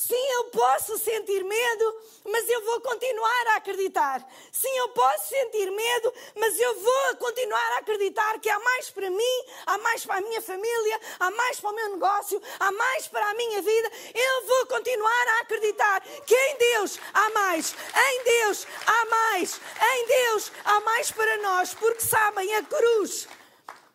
Sim, 0.00 0.30
eu 0.32 0.44
posso 0.44 0.96
sentir 0.96 1.44
medo, 1.44 2.00
mas 2.24 2.48
eu 2.48 2.64
vou 2.64 2.80
continuar 2.80 3.48
a 3.48 3.56
acreditar. 3.56 4.26
Sim, 4.50 4.74
eu 4.78 4.88
posso 4.88 5.28
sentir 5.28 5.70
medo, 5.70 6.14
mas 6.36 6.58
eu 6.58 6.80
vou 6.80 7.16
continuar 7.18 7.72
a 7.72 7.78
acreditar 7.80 8.40
que 8.40 8.48
há 8.48 8.58
mais 8.60 8.88
para 8.88 9.10
mim, 9.10 9.44
há 9.66 9.76
mais 9.76 10.02
para 10.06 10.16
a 10.16 10.20
minha 10.22 10.40
família, 10.40 11.00
há 11.18 11.30
mais 11.32 11.60
para 11.60 11.70
o 11.70 11.74
meu 11.74 11.90
negócio, 11.90 12.40
há 12.58 12.72
mais 12.72 13.08
para 13.08 13.28
a 13.28 13.34
minha 13.34 13.60
vida. 13.60 13.92
Eu 14.14 14.46
vou 14.46 14.66
continuar 14.68 15.28
a 15.28 15.40
acreditar 15.42 16.00
que 16.00 16.34
em 16.34 16.56
Deus 16.56 16.98
há 17.12 17.28
mais, 17.30 17.76
em 17.94 18.24
Deus 18.24 18.66
há 18.86 19.04
mais, 19.04 19.60
em 19.82 20.06
Deus 20.06 20.52
há 20.64 20.80
mais 20.80 21.10
para 21.10 21.36
nós, 21.42 21.74
porque 21.74 22.00
sabem, 22.00 22.54
a 22.54 22.62
cruz 22.62 23.28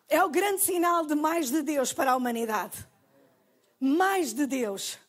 é 0.08 0.22
o 0.22 0.28
grande 0.28 0.62
sinal 0.62 1.04
de 1.04 1.16
mais 1.16 1.50
de 1.50 1.62
Deus 1.62 1.92
para 1.92 2.12
a 2.12 2.16
humanidade. 2.16 2.86
Mais 3.80 4.32
de 4.32 4.46
Deus 4.46 5.04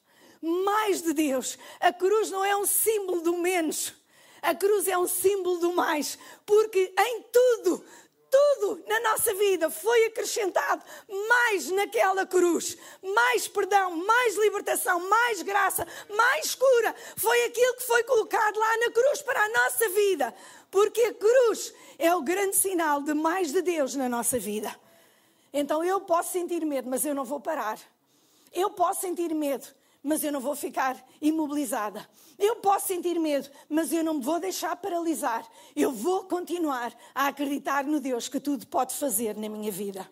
mais 0.48 1.02
de 1.02 1.14
Deus. 1.14 1.58
A 1.80 1.92
cruz 1.92 2.32
não 2.32 2.44
é 2.44 2.56
um 2.56 2.66
símbolo 2.66 3.22
do 3.22 3.38
menos, 3.38 3.94
a 4.42 4.56
cruz 4.56 4.88
é 4.88 4.98
um 4.98 5.08
símbolo 5.08 5.58
do 5.58 5.74
mais, 5.74 6.18
porque 6.46 6.94
em 6.98 7.22
tudo, 7.24 7.84
tudo 8.30 8.84
na 8.88 9.00
nossa 9.02 9.34
vida 9.34 9.70
foi 9.70 10.06
acrescentado 10.06 10.84
mais 11.30 11.70
naquela 11.72 12.26
cruz. 12.26 12.78
Mais 13.02 13.48
perdão, 13.48 13.96
mais 13.96 14.36
libertação, 14.36 15.00
mais 15.10 15.42
graça, 15.42 15.88
mais 16.10 16.56
cura. 16.56 16.96
Foi 17.16 17.46
aquilo 17.46 17.76
que 17.76 17.84
foi 17.84 18.04
colocado 18.04 18.60
lá 18.60 18.78
na 18.78 18.92
cruz 18.92 19.22
para 19.22 19.42
a 19.42 19.50
nossa 19.50 19.90
vida. 19.90 20.34
Porque 20.70 21.02
a 21.02 21.14
cruz 21.14 21.74
é 21.98 22.14
o 22.14 22.22
grande 22.22 22.56
sinal 22.56 23.02
de 23.02 23.14
mais 23.14 23.52
de 23.52 23.62
Deus 23.62 23.96
na 23.96 24.10
nossa 24.10 24.38
vida. 24.38 24.76
Então 25.54 25.84
eu 25.84 26.02
posso 26.02 26.34
sentir 26.34 26.66
medo, 26.66 26.90
mas 26.90 27.06
eu 27.06 27.16
não 27.16 27.24
vou 27.26 27.40
parar. 27.40 27.80
Eu 28.54 28.70
posso 28.70 29.02
sentir 29.02 29.34
medo, 29.34 29.66
mas 30.08 30.24
eu 30.24 30.32
não 30.32 30.40
vou 30.40 30.56
ficar 30.56 31.06
imobilizada. 31.22 32.10
Eu 32.40 32.56
posso 32.56 32.88
sentir 32.88 33.20
medo, 33.20 33.50
mas 33.68 33.92
eu 33.92 34.02
não 34.06 34.14
me 34.14 34.24
vou 34.24 34.40
deixar 34.40 34.74
paralisar. 34.78 35.46
Eu 35.76 35.92
vou 35.92 36.24
continuar 36.24 36.98
a 37.14 37.28
acreditar 37.28 37.84
no 37.84 38.00
Deus 38.00 38.30
que 38.30 38.40
tudo 38.40 38.66
pode 38.68 38.96
fazer 38.96 39.36
na 39.36 39.50
minha 39.50 39.70
vida. 39.70 40.10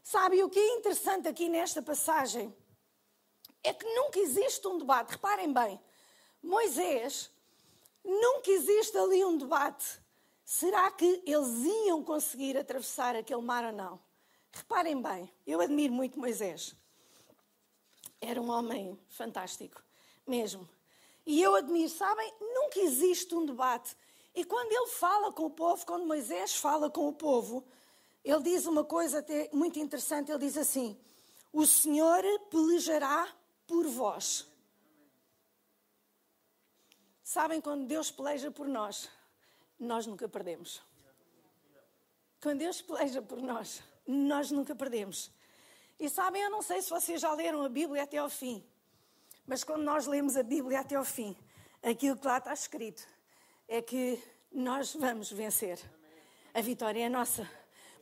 Sabe 0.00 0.44
o 0.44 0.48
que 0.48 0.60
é 0.60 0.76
interessante 0.76 1.26
aqui 1.26 1.48
nesta 1.48 1.82
passagem? 1.82 2.54
É 3.64 3.72
que 3.72 3.84
nunca 3.84 4.20
existe 4.20 4.64
um 4.68 4.78
debate. 4.78 5.10
Reparem 5.10 5.52
bem, 5.52 5.80
Moisés, 6.40 7.32
nunca 8.04 8.48
existe 8.48 8.96
ali 8.96 9.24
um 9.24 9.36
debate. 9.36 10.00
Será 10.44 10.88
que 10.92 11.20
eles 11.26 11.64
iam 11.86 12.04
conseguir 12.04 12.56
atravessar 12.56 13.16
aquele 13.16 13.42
mar 13.42 13.64
ou 13.64 13.72
não? 13.72 13.98
Reparem 14.52 15.02
bem, 15.02 15.28
eu 15.44 15.60
admiro 15.60 15.92
muito 15.92 16.16
Moisés. 16.16 16.76
Era 18.26 18.40
um 18.40 18.50
homem 18.50 18.98
fantástico, 19.08 19.82
mesmo. 20.26 20.66
E 21.26 21.42
eu 21.42 21.54
admiro, 21.54 21.88
sabem, 21.90 22.32
nunca 22.40 22.80
existe 22.80 23.34
um 23.34 23.44
debate. 23.44 23.94
E 24.34 24.44
quando 24.44 24.72
ele 24.72 24.88
fala 24.88 25.30
com 25.32 25.44
o 25.44 25.50
povo, 25.50 25.84
quando 25.84 26.06
Moisés 26.06 26.56
fala 26.56 26.90
com 26.90 27.06
o 27.06 27.12
povo, 27.12 27.64
ele 28.24 28.42
diz 28.42 28.64
uma 28.66 28.82
coisa 28.82 29.18
até 29.18 29.50
muito 29.52 29.78
interessante. 29.78 30.30
Ele 30.30 30.38
diz 30.38 30.56
assim: 30.56 30.98
O 31.52 31.66
Senhor 31.66 32.22
pelejará 32.50 33.28
por 33.66 33.86
vós. 33.86 34.46
Sabem, 37.22 37.60
quando 37.60 37.86
Deus 37.86 38.10
peleja 38.10 38.50
por 38.50 38.66
nós, 38.66 39.08
nós 39.78 40.06
nunca 40.06 40.28
perdemos. 40.28 40.82
Quando 42.42 42.58
Deus 42.58 42.80
peleja 42.80 43.20
por 43.20 43.40
nós, 43.40 43.82
nós 44.06 44.50
nunca 44.50 44.74
perdemos. 44.74 45.30
E 45.98 46.08
sabem, 46.08 46.42
eu 46.42 46.50
não 46.50 46.62
sei 46.62 46.82
se 46.82 46.90
vocês 46.90 47.20
já 47.20 47.32
leram 47.32 47.64
a 47.64 47.68
Bíblia 47.68 48.02
até 48.02 48.18
ao 48.18 48.28
fim, 48.28 48.64
mas 49.46 49.62
quando 49.62 49.82
nós 49.82 50.06
lemos 50.06 50.36
a 50.36 50.42
Bíblia 50.42 50.80
até 50.80 50.96
ao 50.96 51.04
fim, 51.04 51.36
aquilo 51.82 52.16
que 52.16 52.26
lá 52.26 52.38
está 52.38 52.52
escrito 52.52 53.06
é 53.68 53.80
que 53.80 54.22
nós 54.52 54.94
vamos 54.94 55.30
vencer. 55.30 55.78
A 56.52 56.60
vitória 56.60 57.04
é 57.04 57.08
nossa. 57.08 57.48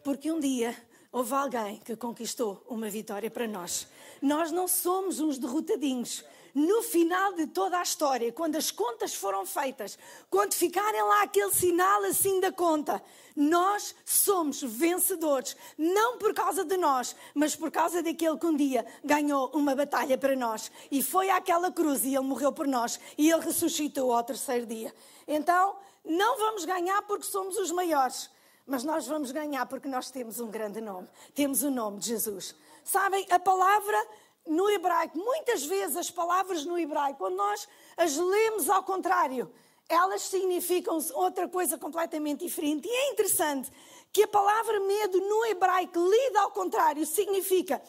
Porque 0.05 0.31
um 0.31 0.39
dia 0.39 0.77
houve 1.11 1.35
alguém 1.35 1.79
que 1.79 1.97
conquistou 1.97 2.65
uma 2.69 2.89
vitória 2.89 3.31
para 3.31 3.47
nós. 3.47 3.87
Nós 4.21 4.51
não 4.51 4.67
somos 4.69 5.21
uns 5.21 5.39
derrotadinhos 5.39 6.25
no 6.55 6.83
final 6.83 7.33
de 7.35 7.47
toda 7.47 7.79
a 7.79 7.83
história, 7.83 8.33
quando 8.33 8.57
as 8.57 8.71
contas 8.71 9.15
foram 9.15 9.47
feitas, 9.47 9.99
quando 10.29 10.55
ficarem 10.55 11.03
lá 11.03 11.23
aquele 11.23 11.53
sinal 11.53 12.05
assim 12.05 12.41
da 12.41 12.53
conta, 12.53 13.03
nós 13.35 13.95
somos 14.05 14.63
vencedores, 14.63 15.57
não 15.79 16.19
por 16.19 16.35
causa 16.35 16.65
de 16.65 16.77
nós, 16.77 17.17
mas 17.35 17.57
por 17.57 17.71
causa 17.71 18.03
daquele 18.03 18.37
que 18.37 18.47
um 18.47 18.57
dia 18.57 18.85
ganhou 19.03 19.51
uma 19.55 19.75
batalha 19.75 20.19
para 20.19 20.37
nós. 20.37 20.71
E 20.91 21.03
foi 21.03 21.31
àquela 21.31 21.71
cruz 21.71 22.05
e 22.05 22.15
ele 22.15 22.21
morreu 22.21 22.53
por 22.53 22.67
nós 22.67 23.01
e 23.17 23.31
ele 23.31 23.43
ressuscitou 23.43 24.13
ao 24.13 24.23
terceiro 24.23 24.67
dia. 24.67 24.95
Então, 25.27 25.77
não 26.05 26.39
vamos 26.39 26.65
ganhar 26.65 27.01
porque 27.03 27.25
somos 27.25 27.57
os 27.57 27.71
maiores, 27.71 28.29
mas 28.67 28.85
nós 28.85 29.07
vamos 29.07 29.31
ganhar 29.31 29.67
porque 29.67 29.89
nós 29.89 30.11
temos 30.11 30.41
um 30.41 30.51
grande 30.51 30.81
nome. 30.81 31.09
Temos 31.35 31.63
o 31.63 31.71
nome 31.71 31.99
de 31.99 32.09
Jesus. 32.09 32.55
Sabem, 32.85 33.27
a 33.31 33.39
palavra 33.39 34.07
no 34.47 34.69
hebraico, 34.71 35.19
muitas 35.19 35.65
vezes 35.65 35.97
as 35.97 36.11
palavras 36.11 36.65
no 36.65 36.79
hebraico, 36.79 37.19
quando 37.19 37.37
nós 37.37 37.69
as 37.97 38.17
lemos 38.17 38.69
ao 38.69 38.83
contrário, 38.83 39.53
elas 39.89 40.23
significam 40.23 40.99
outra 41.15 41.49
coisa 41.49 41.79
completamente 41.79 42.45
diferente. 42.45 42.89
E 42.89 42.91
é 42.91 43.11
interessante 43.11 43.71
que 44.13 44.23
a 44.23 44.29
palavra 44.29 44.81
medo 44.81 45.21
no 45.21 45.45
hebraico, 45.47 45.99
lida 45.99 46.41
ao 46.41 46.51
contrário, 46.51 47.05
significa 47.07 47.83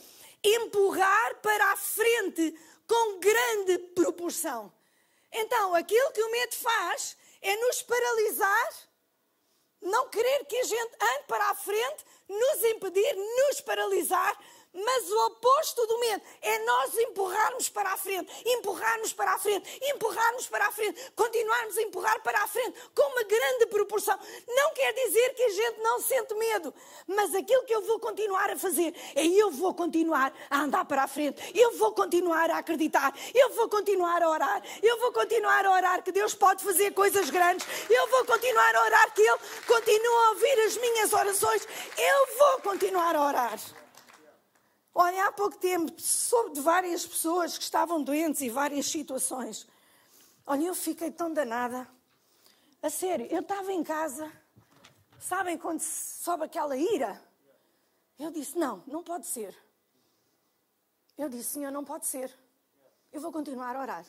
empurrar 0.43 1.35
para 1.41 1.71
a 1.71 1.77
frente 1.77 2.55
com 2.87 3.19
grande 3.19 3.77
proporção. 3.95 4.71
Então, 5.31 5.73
aquilo 5.73 6.11
que 6.11 6.21
o 6.21 6.31
medo 6.31 6.55
faz 6.55 7.17
é 7.41 7.55
nos 7.55 7.81
paralisar, 7.81 8.73
não 9.81 10.07
querer 10.09 10.45
que 10.45 10.57
a 10.57 10.63
gente 10.63 10.95
ande 11.01 11.23
para 11.27 11.49
a 11.49 11.55
frente, 11.55 12.05
nos 12.29 12.63
impedir, 12.65 13.15
nos 13.15 13.61
paralisar, 13.61 14.37
mas 14.73 15.11
o 15.11 15.25
oposto 15.27 15.85
do 15.85 15.99
medo 15.99 16.23
é 16.41 16.59
nós 16.65 16.97
empurrarmos 16.97 17.69
para 17.69 17.91
a 17.91 17.97
frente, 17.97 18.31
empurrarmos 18.45 19.13
para 19.13 19.33
a 19.33 19.37
frente, 19.37 19.79
empurrarmos 19.93 20.47
para 20.47 20.67
a 20.67 20.71
frente, 20.71 21.11
continuarmos 21.15 21.77
a 21.77 21.81
empurrar 21.81 22.21
para 22.21 22.41
a 22.41 22.47
frente 22.47 22.79
com 22.95 23.03
uma 23.03 23.23
grande 23.23 23.67
proporção. 23.67 24.17
Não 24.47 24.73
quer 24.73 24.93
dizer 24.93 25.33
que 25.35 25.43
a 25.43 25.49
gente 25.49 25.79
não 25.81 26.01
sente 26.01 26.33
medo, 26.33 26.73
mas 27.07 27.35
aquilo 27.35 27.63
que 27.65 27.73
eu 27.73 27.81
vou 27.83 27.99
continuar 27.99 28.49
a 28.49 28.57
fazer 28.57 28.95
é 29.15 29.25
eu 29.25 29.51
vou 29.51 29.73
continuar 29.73 30.33
a 30.49 30.61
andar 30.61 30.85
para 30.85 31.03
a 31.03 31.07
frente, 31.07 31.41
eu 31.53 31.77
vou 31.77 31.91
continuar 31.91 32.49
a 32.49 32.57
acreditar, 32.57 33.13
eu 33.33 33.49
vou 33.51 33.69
continuar 33.69 34.23
a 34.23 34.29
orar, 34.29 34.63
eu 34.81 34.99
vou 34.99 35.11
continuar 35.11 35.65
a 35.65 35.71
orar 35.71 36.03
que 36.03 36.11
Deus 36.11 36.33
pode 36.33 36.63
fazer 36.63 36.91
coisas 36.93 37.29
grandes, 37.29 37.67
eu 37.89 38.07
vou 38.07 38.25
continuar 38.25 38.75
a 38.75 38.85
orar 38.85 39.13
que 39.13 39.21
Ele 39.21 39.39
continua 39.67 40.25
a 40.25 40.29
ouvir 40.29 40.59
as 40.65 40.77
minhas 40.77 41.13
orações, 41.13 41.67
eu 41.97 42.37
vou 42.37 42.61
continuar 42.61 43.15
a 43.15 43.27
orar. 43.27 43.82
Olha, 44.95 45.27
há 45.27 45.31
pouco 45.31 45.57
tempo 45.57 45.91
soube 45.99 46.53
de 46.53 46.61
várias 46.61 47.05
pessoas 47.05 47.57
que 47.57 47.63
estavam 47.63 48.03
doentes 48.03 48.41
e 48.41 48.49
várias 48.49 48.85
situações. 48.85 49.67
Olha, 50.45 50.65
eu 50.65 50.75
fiquei 50.75 51.09
tão 51.09 51.33
danada. 51.33 51.87
A 52.81 52.89
sério, 52.89 53.25
eu 53.31 53.41
estava 53.41 53.71
em 53.71 53.83
casa, 53.83 54.31
sabem 55.19 55.57
quando 55.57 55.79
sobe 55.79 56.43
aquela 56.43 56.77
ira? 56.77 57.19
Eu 58.19 58.29
disse: 58.29 58.57
não, 58.57 58.83
não 58.85 59.03
pode 59.03 59.25
ser. 59.25 59.55
Eu 61.17 61.29
disse: 61.29 61.53
Senhor, 61.53 61.71
não 61.71 61.83
pode 61.83 62.05
ser. 62.05 62.31
Eu 63.11 63.21
vou 63.21 63.31
continuar 63.31 63.75
a 63.75 63.81
orar. 63.81 64.05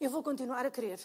Eu 0.00 0.10
vou 0.10 0.22
continuar 0.22 0.66
a 0.66 0.70
crer. 0.70 1.00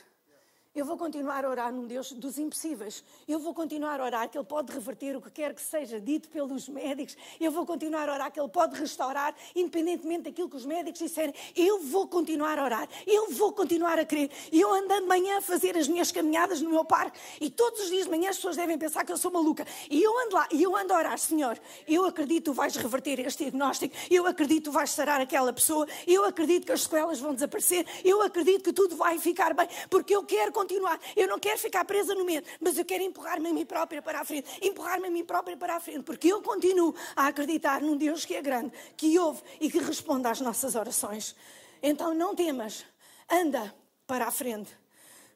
Eu 0.74 0.86
vou 0.86 0.98
continuar 0.98 1.44
a 1.44 1.50
orar 1.50 1.74
num 1.74 1.86
Deus 1.86 2.14
dos 2.14 2.40
impossíveis. 2.40 3.04
Eu 3.28 3.40
vou 3.40 3.54
continuar 3.54 4.00
a 4.00 4.06
orar 4.06 4.30
que 4.30 4.38
Ele 4.38 4.46
pode 4.46 4.72
reverter 4.72 5.18
o 5.18 5.22
que 5.22 5.30
quer 5.30 5.54
que 5.54 5.62
seja 5.62 6.00
dito 6.00 6.30
pelos 6.30 6.70
médicos. 6.70 7.18
Eu 7.42 7.52
vou 7.52 7.66
continuar 7.66 8.08
a 8.08 8.14
orar 8.14 8.32
que 8.32 8.40
Ele 8.40 8.48
pode 8.48 8.80
restaurar, 8.80 9.36
independentemente 9.54 10.24
daquilo 10.24 10.48
que 10.48 10.56
os 10.56 10.66
médicos 10.66 11.00
disserem. 11.00 11.36
Eu 11.58 11.82
vou 11.82 12.08
continuar 12.08 12.58
a 12.58 12.64
orar. 12.64 12.88
Eu 13.06 13.32
vou 13.32 13.52
continuar 13.52 14.00
a 14.00 14.06
crer. 14.06 14.32
E 14.50 14.62
eu 14.62 14.74
andando 14.74 15.02
de 15.02 15.08
manhã 15.10 15.40
a 15.40 15.42
fazer 15.42 15.76
as 15.76 15.90
minhas 15.90 16.10
caminhadas 16.10 16.62
no 16.62 16.70
meu 16.70 16.86
parque. 16.86 17.20
E 17.42 17.50
todos 17.50 17.82
os 17.82 17.90
dias 17.90 18.06
de 18.06 18.10
manhã 18.10 18.30
as 18.30 18.38
pessoas 18.38 18.56
devem 18.56 18.78
pensar 18.78 19.04
que 19.04 19.12
eu 19.12 19.18
sou 19.18 19.30
maluca. 19.30 19.68
E 19.90 20.02
eu 20.02 20.18
ando 20.20 20.36
lá, 20.36 20.48
e 20.54 20.64
eu 20.64 20.74
ando 20.74 20.94
a 20.94 20.98
orar, 21.00 21.18
Senhor. 21.18 21.60
Eu 21.86 22.06
acredito 22.06 22.44
que 22.44 22.52
tu 22.52 22.54
vais 22.54 22.74
reverter 22.78 23.20
este 23.20 23.44
diagnóstico. 23.44 23.94
Eu 24.10 24.26
acredito 24.26 24.64
que 24.64 24.70
tu 24.70 24.72
vais 24.72 24.90
sarar 24.90 25.20
aquela 25.20 25.52
pessoa. 25.52 25.86
Eu 26.08 26.24
acredito 26.24 26.66
que 26.66 26.72
as 26.72 26.84
sequelas 26.84 27.20
vão 27.20 27.34
desaparecer. 27.34 27.86
Eu 28.06 28.22
acredito 28.22 28.64
que 28.64 28.72
tudo 28.72 28.96
vai 28.96 29.20
ficar 29.20 29.54
bem. 29.54 29.68
Porque 29.90 30.16
eu 30.16 30.24
quero 30.24 30.61
continuar. 30.62 31.00
Eu 31.16 31.28
não 31.28 31.40
quero 31.40 31.58
ficar 31.58 31.84
presa 31.86 32.14
no 32.14 32.24
medo, 32.24 32.48
mas 32.60 32.78
eu 32.78 32.86
quero 32.86 33.04
empurrar-me 33.04 33.50
a 33.50 33.54
mim 33.54 33.66
própria 33.66 34.02
para 34.02 34.22
a 34.22 34.26
frente. 34.26 34.48
Empurrar-me 34.62 35.08
a 35.08 35.12
mim 35.12 35.26
própria 35.26 35.58
para 35.58 35.76
a 35.76 35.80
frente, 35.80 36.04
porque 36.04 36.28
eu 36.28 36.42
continuo 36.42 36.94
a 37.16 37.28
acreditar 37.28 37.82
num 37.82 37.98
Deus 37.98 38.26
que 38.26 38.36
é 38.36 38.42
grande, 38.42 38.72
que 38.96 39.18
ouve 39.18 39.42
e 39.60 39.70
que 39.72 39.80
responde 39.80 40.28
às 40.28 40.40
nossas 40.40 40.76
orações. 40.76 41.36
Então 41.82 42.14
não 42.14 42.36
temas, 42.36 42.86
anda 43.30 43.74
para 44.06 44.28
a 44.28 44.32
frente. 44.32 44.72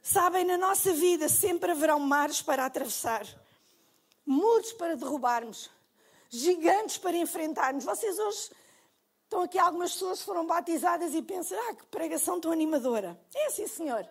Sabem, 0.01 0.45
na 0.45 0.57
nossa 0.57 0.93
vida 0.93 1.27
sempre 1.27 1.71
haverão 1.71 1.99
mares 1.99 2.39
para 2.41 2.65
atravessar, 2.65 3.25
muros 4.23 4.71
para 4.73 4.95
derrubarmos, 4.95 5.71
gigantes 6.29 6.99
para 6.99 7.17
enfrentarmos. 7.17 7.83
Vocês 7.83 8.19
hoje 8.19 8.51
estão 9.23 9.41
aqui, 9.41 9.57
algumas 9.57 9.93
pessoas 9.93 10.21
foram 10.21 10.45
batizadas 10.45 11.15
e 11.15 11.21
pensam: 11.23 11.57
ah, 11.69 11.73
que 11.73 11.85
pregação 11.87 12.39
tão 12.39 12.51
animadora. 12.51 13.19
É 13.33 13.47
assim, 13.47 13.67
Senhor. 13.67 14.07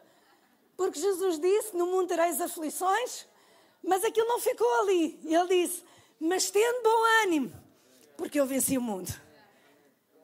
Porque 0.77 0.99
Jesus 0.99 1.39
disse: 1.39 1.77
No 1.77 1.87
mundo 1.87 2.09
tereis 2.09 2.41
aflições, 2.41 3.27
mas 3.83 4.05
aquilo 4.05 4.27
não 4.29 4.41
ficou 4.41 4.73
ali. 4.81 5.19
Ele 5.25 5.67
disse: 5.67 5.85
Mas 6.19 6.51
tendo 6.51 6.83
bom 6.83 7.05
ânimo, 7.23 7.53
porque 8.17 8.41
eu 8.41 8.47
venci 8.47 8.77
o 8.77 8.83
mundo. 8.83 9.13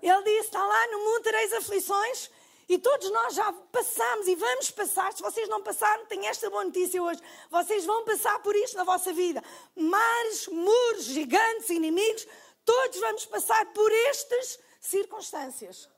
Ele 0.02 0.22
disse: 0.22 0.46
Está 0.46 0.64
lá, 0.64 0.86
no 0.88 0.98
mundo 0.98 1.22
tereis 1.22 1.52
aflições, 1.52 2.30
e 2.68 2.78
todos 2.78 3.10
nós 3.10 3.34
já 3.34 3.52
passamos 3.52 4.26
e 4.26 4.34
vamos 4.34 4.70
passar. 4.70 5.12
Se 5.12 5.22
vocês 5.22 5.48
não 5.48 5.62
passaram, 5.62 6.06
tenho 6.06 6.24
esta 6.26 6.48
boa 6.50 6.64
notícia 6.64 7.02
hoje. 7.02 7.20
Vocês 7.50 7.84
vão 7.84 8.04
passar 8.04 8.40
por 8.42 8.56
isto 8.56 8.76
na 8.76 8.84
vossa 8.84 9.12
vida. 9.12 9.42
Mares, 9.76 10.48
muros, 10.48 11.04
gigantes, 11.04 11.70
inimigos, 11.70 12.26
todos 12.64 12.98
vamos 12.98 13.26
passar 13.26 13.72
por 13.72 13.92
estas 13.92 14.58
circunstâncias. 14.80 15.88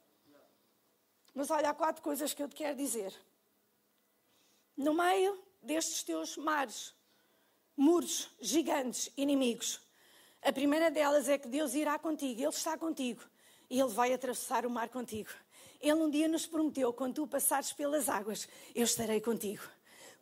Mas 1.34 1.50
olha, 1.50 1.70
há 1.70 1.74
quatro 1.74 2.02
coisas 2.02 2.34
que 2.34 2.42
eu 2.42 2.48
te 2.48 2.56
quero 2.56 2.76
dizer 2.76 3.14
no 4.76 4.94
meio 4.94 5.38
destes 5.62 6.02
teus 6.02 6.36
mares, 6.36 6.94
muros 7.76 8.28
gigantes, 8.40 9.10
inimigos. 9.16 9.80
A 10.42 10.52
primeira 10.52 10.90
delas 10.90 11.28
é 11.28 11.38
que 11.38 11.48
Deus 11.48 11.74
irá 11.74 11.98
contigo, 11.98 12.40
Ele 12.40 12.48
está 12.48 12.76
contigo 12.76 13.22
e 13.70 13.78
Ele 13.78 13.90
vai 13.90 14.12
atravessar 14.12 14.66
o 14.66 14.70
mar 14.70 14.88
contigo. 14.88 15.30
Ele 15.80 15.94
um 15.94 16.10
dia 16.10 16.28
nos 16.28 16.46
prometeu: 16.46 16.92
quando 16.92 17.14
tu 17.14 17.26
passares 17.26 17.72
pelas 17.72 18.08
águas, 18.08 18.48
eu 18.74 18.84
estarei 18.84 19.20
contigo. 19.20 19.62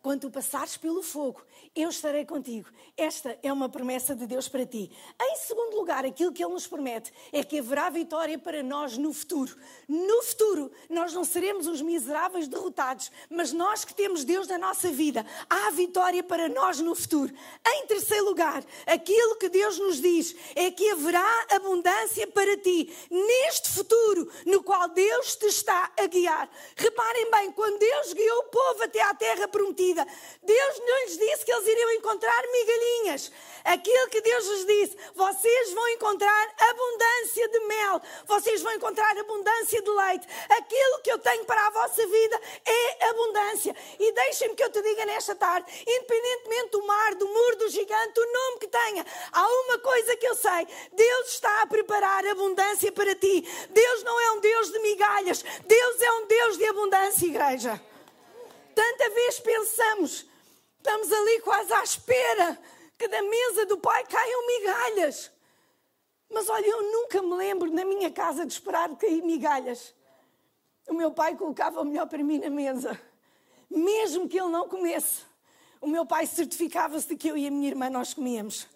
Quando 0.01 0.21
tu 0.21 0.31
passares 0.31 0.77
pelo 0.77 1.03
fogo, 1.03 1.43
eu 1.75 1.89
estarei 1.89 2.25
contigo. 2.25 2.67
Esta 2.97 3.37
é 3.43 3.53
uma 3.53 3.69
promessa 3.69 4.15
de 4.15 4.25
Deus 4.25 4.47
para 4.47 4.65
ti. 4.65 4.91
Em 5.21 5.35
segundo 5.37 5.77
lugar, 5.77 6.03
aquilo 6.05 6.31
que 6.31 6.43
Ele 6.43 6.53
nos 6.53 6.65
promete 6.65 7.13
é 7.31 7.43
que 7.43 7.59
haverá 7.59 7.89
vitória 7.89 8.37
para 8.37 8.63
nós 8.63 8.97
no 8.97 9.13
futuro. 9.13 9.55
No 9.87 10.23
futuro, 10.23 10.71
nós 10.89 11.13
não 11.13 11.23
seremos 11.23 11.67
os 11.67 11.81
miseráveis 11.81 12.47
derrotados, 12.47 13.11
mas 13.29 13.53
nós 13.53 13.85
que 13.85 13.93
temos 13.93 14.23
Deus 14.23 14.47
na 14.47 14.57
nossa 14.57 14.89
vida, 14.89 15.25
há 15.47 15.69
vitória 15.69 16.23
para 16.23 16.49
nós 16.49 16.79
no 16.79 16.95
futuro. 16.95 17.33
Em 17.65 17.85
terceiro 17.85 18.25
lugar, 18.25 18.63
aquilo 18.87 19.35
que 19.35 19.49
Deus 19.49 19.77
nos 19.77 20.01
diz 20.01 20.35
é 20.55 20.71
que 20.71 20.89
haverá 20.89 21.45
abundância 21.51 22.25
para 22.27 22.57
ti 22.57 22.91
neste 23.09 23.69
futuro 23.69 24.31
no 24.45 24.63
qual 24.63 24.89
Deus 24.89 25.35
te 25.35 25.45
está 25.45 25.91
a 25.97 26.07
guiar. 26.07 26.49
Reparem 26.75 27.29
bem, 27.31 27.51
quando 27.51 27.77
Deus 27.77 28.13
guiou 28.13 28.39
o 28.39 28.49
povo 28.49 28.83
até 28.83 29.01
à 29.01 29.13
terra 29.13 29.47
prometida, 29.47 29.90
vida. 29.91 30.07
Deus 30.41 30.79
não 30.79 30.99
lhes 31.03 31.17
disse 31.17 31.45
que 31.45 31.51
eles 31.51 31.67
iriam 31.67 31.91
encontrar 31.93 32.41
migalhinhas. 32.51 33.31
Aquilo 33.63 34.09
que 34.09 34.21
Deus 34.21 34.45
lhes 34.47 34.65
disse, 34.65 34.97
vocês 35.15 35.73
vão 35.73 35.87
encontrar 35.89 36.55
abundância 36.57 37.47
de 37.49 37.59
mel, 37.61 38.01
vocês 38.25 38.61
vão 38.61 38.73
encontrar 38.73 39.15
abundância 39.17 39.81
de 39.81 39.89
leite. 39.89 40.27
Aquilo 40.49 41.01
que 41.03 41.11
eu 41.11 41.19
tenho 41.19 41.45
para 41.45 41.67
a 41.67 41.69
vossa 41.69 42.07
vida 42.07 42.41
é 42.65 43.09
abundância. 43.09 43.75
E 43.99 44.11
deixem-me 44.13 44.55
que 44.55 44.63
eu 44.63 44.71
te 44.71 44.81
diga 44.81 45.05
nesta 45.05 45.35
tarde, 45.35 45.71
independentemente 45.85 46.69
do 46.71 46.83
mar, 46.87 47.15
do 47.15 47.27
muro, 47.27 47.55
do 47.57 47.69
gigante, 47.69 48.13
do 48.13 48.25
nome 48.25 48.59
que 48.59 48.67
tenha, 48.67 49.05
há 49.31 49.47
uma 49.47 49.79
coisa 49.79 50.15
que 50.15 50.27
eu 50.27 50.35
sei: 50.35 50.67
Deus 50.93 51.27
está 51.27 51.61
a 51.61 51.67
preparar 51.67 52.25
abundância 52.25 52.91
para 52.91 53.13
ti. 53.15 53.45
Deus 53.69 54.03
não 54.03 54.19
é 54.19 54.31
um 54.31 54.39
Deus 54.39 54.71
de 54.71 54.79
migalhas, 54.79 55.43
Deus 55.65 56.01
é 56.01 56.11
um 56.13 56.25
Deus 56.25 56.57
de 56.57 56.65
abundância, 56.65 57.25
igreja. 57.25 57.90
Tanta 58.75 59.09
vez 59.09 59.39
pensamos, 59.39 60.25
estamos 60.77 61.11
ali 61.11 61.41
quase 61.41 61.73
à 61.73 61.83
espera 61.83 62.59
que 62.97 63.07
da 63.07 63.21
mesa 63.21 63.65
do 63.65 63.77
Pai 63.77 64.03
caiam 64.05 64.47
migalhas. 64.47 65.31
Mas 66.29 66.49
olha, 66.49 66.65
eu 66.65 66.81
nunca 66.91 67.21
me 67.21 67.35
lembro 67.35 67.71
na 67.71 67.83
minha 67.83 68.09
casa 68.09 68.45
de 68.45 68.53
esperar 68.53 68.89
cair 68.95 69.21
migalhas. 69.21 69.93
O 70.87 70.93
meu 70.93 71.11
pai 71.11 71.35
colocava 71.35 71.81
o 71.81 71.85
melhor 71.85 72.07
para 72.07 72.23
mim 72.23 72.39
na 72.39 72.49
mesa, 72.49 72.99
mesmo 73.69 74.27
que 74.27 74.39
ele 74.39 74.49
não 74.49 74.67
comesse. 74.67 75.23
O 75.81 75.87
meu 75.87 76.05
pai 76.05 76.25
certificava-se 76.25 77.07
de 77.07 77.15
que 77.15 77.27
eu 77.27 77.37
e 77.37 77.47
a 77.47 77.51
minha 77.51 77.67
irmã 77.67 77.89
nós 77.89 78.13
comíamos. 78.13 78.67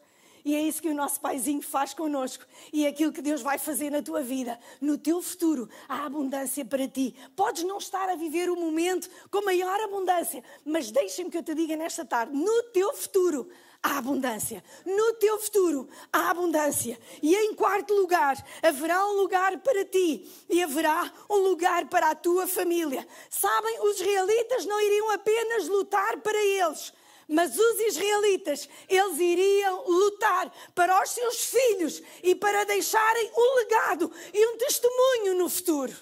E 0.46 0.54
é 0.54 0.62
isso 0.62 0.80
que 0.80 0.90
o 0.90 0.94
nosso 0.94 1.20
paizinho 1.20 1.64
faz 1.64 1.96
connosco. 1.96 2.46
E 2.72 2.86
é 2.86 2.90
aquilo 2.90 3.12
que 3.12 3.22
Deus 3.22 3.42
vai 3.42 3.58
fazer 3.58 3.90
na 3.90 4.04
tua 4.04 4.22
vida, 4.22 4.60
no 4.80 4.96
teu 4.96 5.20
futuro. 5.20 5.68
Há 5.90 6.06
abundância 6.06 6.64
para 6.64 6.88
ti. 6.88 7.16
Podes 7.36 7.64
não 7.64 7.80
estar 7.80 8.08
a 8.10 8.16
viver 8.16 8.48
o 8.52 8.56
momento 8.56 9.10
com 9.32 9.44
maior 9.44 9.80
abundância, 9.82 10.44
mas 10.64 10.92
deixa-me 10.92 11.32
que 11.32 11.38
eu 11.40 11.44
te 11.44 11.56
diga 11.56 11.76
nesta 11.76 12.06
tarde: 12.06 12.32
no 12.38 12.62
teu 12.72 12.94
futuro 12.94 13.50
há 13.82 13.98
abundância. 13.98 14.64
No 14.86 15.14
teu 15.14 15.40
futuro 15.40 15.90
há 16.14 16.30
abundância. 16.30 17.00
E 17.24 17.36
em 17.36 17.56
quarto 17.56 17.96
lugar, 17.96 18.38
haverá 18.62 19.04
um 19.08 19.14
lugar 19.14 19.58
para 19.62 19.84
ti 19.84 20.32
e 20.48 20.62
haverá 20.62 21.12
um 21.28 21.38
lugar 21.38 21.88
para 21.88 22.12
a 22.12 22.16
tua 22.16 22.46
família. 22.46 23.08
Sabem, 23.32 23.80
os 23.82 24.00
israelitas 24.00 24.66
não 24.68 24.80
iriam 24.80 25.10
apenas 25.10 25.68
lutar 25.68 26.18
para 26.22 26.38
eles 26.38 26.94
mas 27.28 27.58
os 27.58 27.80
israelitas, 27.80 28.70
eles 28.88 29.20
iriam 29.20 29.88
lutar 29.88 30.54
para 30.74 31.02
os 31.02 31.10
seus 31.10 31.46
filhos 31.46 32.02
e 32.22 32.36
para 32.36 32.64
deixarem 32.66 33.32
um 33.36 33.56
legado 33.56 34.12
e 34.34 34.48
um 34.48 34.58
testemunho 34.58 35.36
no 35.36 35.50
futuro. 35.50 35.96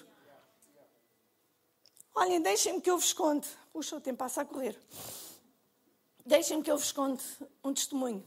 Olhem, 2.14 2.40
deixem-me 2.40 2.80
que 2.80 2.90
eu 2.90 2.98
vos 2.98 3.12
conte. 3.12 3.48
Puxa, 3.72 3.96
o 3.96 4.00
tempo 4.00 4.18
passa 4.18 4.42
a 4.42 4.44
correr. 4.44 4.78
Deixem-me 6.24 6.62
que 6.62 6.70
eu 6.70 6.78
vos 6.78 6.92
conte 6.92 7.24
um 7.62 7.74
testemunho. 7.74 8.24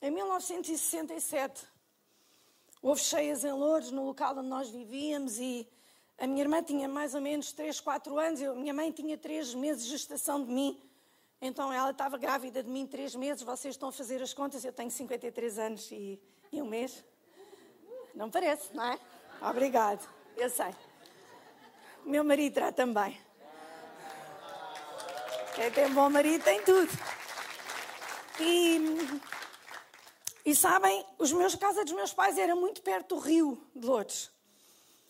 Em 0.00 0.10
1967, 0.10 1.66
houve 2.80 3.00
cheias 3.00 3.42
em 3.42 3.52
Louros, 3.52 3.90
no 3.90 4.04
local 4.04 4.36
onde 4.36 4.48
nós 4.48 4.68
vivíamos, 4.68 5.38
e 5.38 5.66
a 6.18 6.26
minha 6.26 6.42
irmã 6.42 6.62
tinha 6.62 6.86
mais 6.86 7.14
ou 7.14 7.20
menos 7.20 7.52
3, 7.52 7.80
4 7.80 8.18
anos, 8.18 8.42
a 8.42 8.54
minha 8.54 8.74
mãe 8.74 8.92
tinha 8.92 9.18
3 9.18 9.54
meses 9.54 9.84
de 9.84 9.90
gestação 9.90 10.44
de 10.44 10.52
mim. 10.52 10.80
Então 11.40 11.72
ela 11.72 11.90
estava 11.90 12.16
grávida 12.16 12.62
de 12.62 12.70
mim 12.70 12.86
três 12.86 13.14
meses, 13.14 13.42
vocês 13.42 13.74
estão 13.74 13.88
a 13.88 13.92
fazer 13.92 14.22
as 14.22 14.32
contas, 14.32 14.64
eu 14.64 14.72
tenho 14.72 14.90
53 14.90 15.58
anos 15.58 15.90
e, 15.90 16.20
e 16.50 16.62
um 16.62 16.66
mês. 16.66 17.04
Não 18.14 18.30
parece, 18.30 18.74
não 18.74 18.84
é? 18.84 18.98
Obrigado, 19.42 20.08
eu 20.36 20.48
sei. 20.48 20.74
O 22.04 22.08
meu 22.08 22.24
marido 22.24 22.54
terá 22.54 22.72
também. 22.72 23.18
Quem 25.54 25.70
tem 25.70 25.92
bom 25.92 26.08
marido 26.10 26.42
tem 26.42 26.62
tudo. 26.62 26.90
E, 28.40 28.80
e 30.44 30.54
sabem, 30.54 31.04
os 31.18 31.32
meus, 31.32 31.54
a 31.54 31.58
casa 31.58 31.84
dos 31.84 31.92
meus 31.92 32.12
pais 32.12 32.36
era 32.38 32.56
muito 32.56 32.82
perto 32.82 33.14
do 33.14 33.20
rio 33.20 33.62
de 33.74 33.86
Lourdes. 33.86 34.30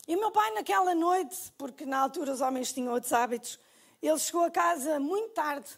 E 0.06 0.14
o 0.14 0.20
meu 0.20 0.30
pai, 0.30 0.50
naquela 0.50 0.94
noite, 0.94 1.52
porque 1.56 1.86
na 1.86 1.98
altura 1.98 2.32
os 2.32 2.42
homens 2.42 2.72
tinham 2.72 2.92
outros 2.92 3.12
hábitos, 3.12 3.58
ele 4.02 4.18
chegou 4.18 4.44
a 4.44 4.50
casa 4.50 5.00
muito 5.00 5.30
tarde 5.30 5.70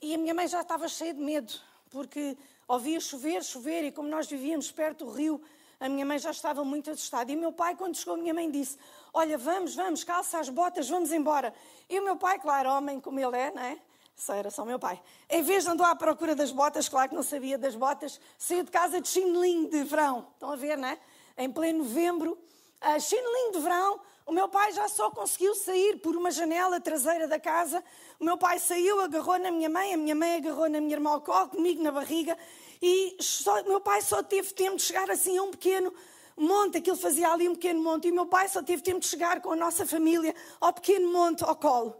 e 0.00 0.14
a 0.14 0.18
minha 0.18 0.34
mãe 0.34 0.46
já 0.46 0.60
estava 0.60 0.88
cheia 0.88 1.12
de 1.12 1.20
medo, 1.20 1.52
porque 1.90 2.36
ouvia 2.66 3.00
chover, 3.00 3.42
chover, 3.42 3.84
e 3.84 3.92
como 3.92 4.08
nós 4.08 4.26
vivíamos 4.26 4.70
perto 4.70 5.04
do 5.04 5.10
rio, 5.10 5.40
a 5.80 5.88
minha 5.88 6.04
mãe 6.04 6.18
já 6.18 6.30
estava 6.30 6.64
muito 6.64 6.90
assustada. 6.90 7.30
E 7.30 7.36
o 7.36 7.38
meu 7.38 7.52
pai, 7.52 7.76
quando 7.76 7.96
chegou, 7.96 8.14
a 8.14 8.16
minha 8.16 8.34
mãe 8.34 8.50
disse: 8.50 8.76
Olha, 9.12 9.38
vamos, 9.38 9.74
vamos, 9.74 10.04
calça 10.04 10.38
as 10.38 10.48
botas, 10.48 10.88
vamos 10.88 11.12
embora. 11.12 11.54
E 11.88 11.98
o 11.98 12.04
meu 12.04 12.16
pai, 12.16 12.38
claro, 12.38 12.70
homem 12.70 13.00
como 13.00 13.18
ele 13.20 13.36
é, 13.36 13.50
não 13.50 13.62
é? 13.62 13.78
Isso 14.16 14.32
era 14.32 14.50
só 14.50 14.64
meu 14.64 14.80
pai. 14.80 15.00
Em 15.30 15.42
vez 15.42 15.62
de 15.62 15.70
andar 15.70 15.90
à 15.90 15.94
procura 15.94 16.34
das 16.34 16.50
botas, 16.50 16.88
claro 16.88 17.08
que 17.08 17.14
não 17.14 17.22
sabia 17.22 17.56
das 17.56 17.76
botas, 17.76 18.20
saiu 18.36 18.64
de 18.64 18.70
casa 18.70 19.00
de 19.00 19.08
chinelinho 19.08 19.70
de 19.70 19.84
verão. 19.84 20.26
Estão 20.34 20.50
a 20.50 20.56
ver, 20.56 20.76
não 20.76 20.88
é? 20.88 20.98
Em 21.36 21.48
pleno 21.48 21.78
novembro, 21.78 22.32
uh, 22.32 23.00
chinelinho 23.00 23.52
de 23.52 23.60
verão, 23.60 24.00
O 24.28 24.32
meu 24.32 24.46
pai 24.46 24.70
já 24.72 24.86
só 24.88 25.10
conseguiu 25.10 25.54
sair 25.54 25.96
por 26.00 26.14
uma 26.14 26.30
janela 26.30 26.78
traseira 26.78 27.26
da 27.26 27.40
casa. 27.40 27.82
O 28.20 28.24
meu 28.26 28.36
pai 28.36 28.58
saiu, 28.58 29.00
agarrou 29.00 29.38
na 29.38 29.50
minha 29.50 29.70
mãe, 29.70 29.94
a 29.94 29.96
minha 29.96 30.14
mãe 30.14 30.36
agarrou 30.36 30.68
na 30.68 30.82
minha 30.82 30.96
irmã 30.96 31.12
ao 31.12 31.22
colo, 31.22 31.48
comigo 31.48 31.82
na 31.82 31.90
barriga. 31.90 32.36
E 32.82 33.16
só, 33.18 33.62
meu 33.62 33.80
pai 33.80 34.02
só 34.02 34.22
teve 34.22 34.52
tempo 34.52 34.76
de 34.76 34.82
chegar 34.82 35.10
assim 35.10 35.38
a 35.38 35.42
um 35.42 35.50
pequeno 35.50 35.94
monte, 36.36 36.76
aquilo 36.76 36.98
fazia 36.98 37.32
ali 37.32 37.48
um 37.48 37.54
pequeno 37.54 37.80
monte. 37.82 38.08
E 38.08 38.10
o 38.10 38.14
meu 38.14 38.26
pai 38.26 38.50
só 38.50 38.62
teve 38.62 38.82
tempo 38.82 39.00
de 39.00 39.06
chegar 39.06 39.40
com 39.40 39.52
a 39.52 39.56
nossa 39.56 39.86
família 39.86 40.34
ao 40.60 40.74
pequeno 40.74 41.10
monte, 41.10 41.42
ao 41.42 41.56
colo. 41.56 41.98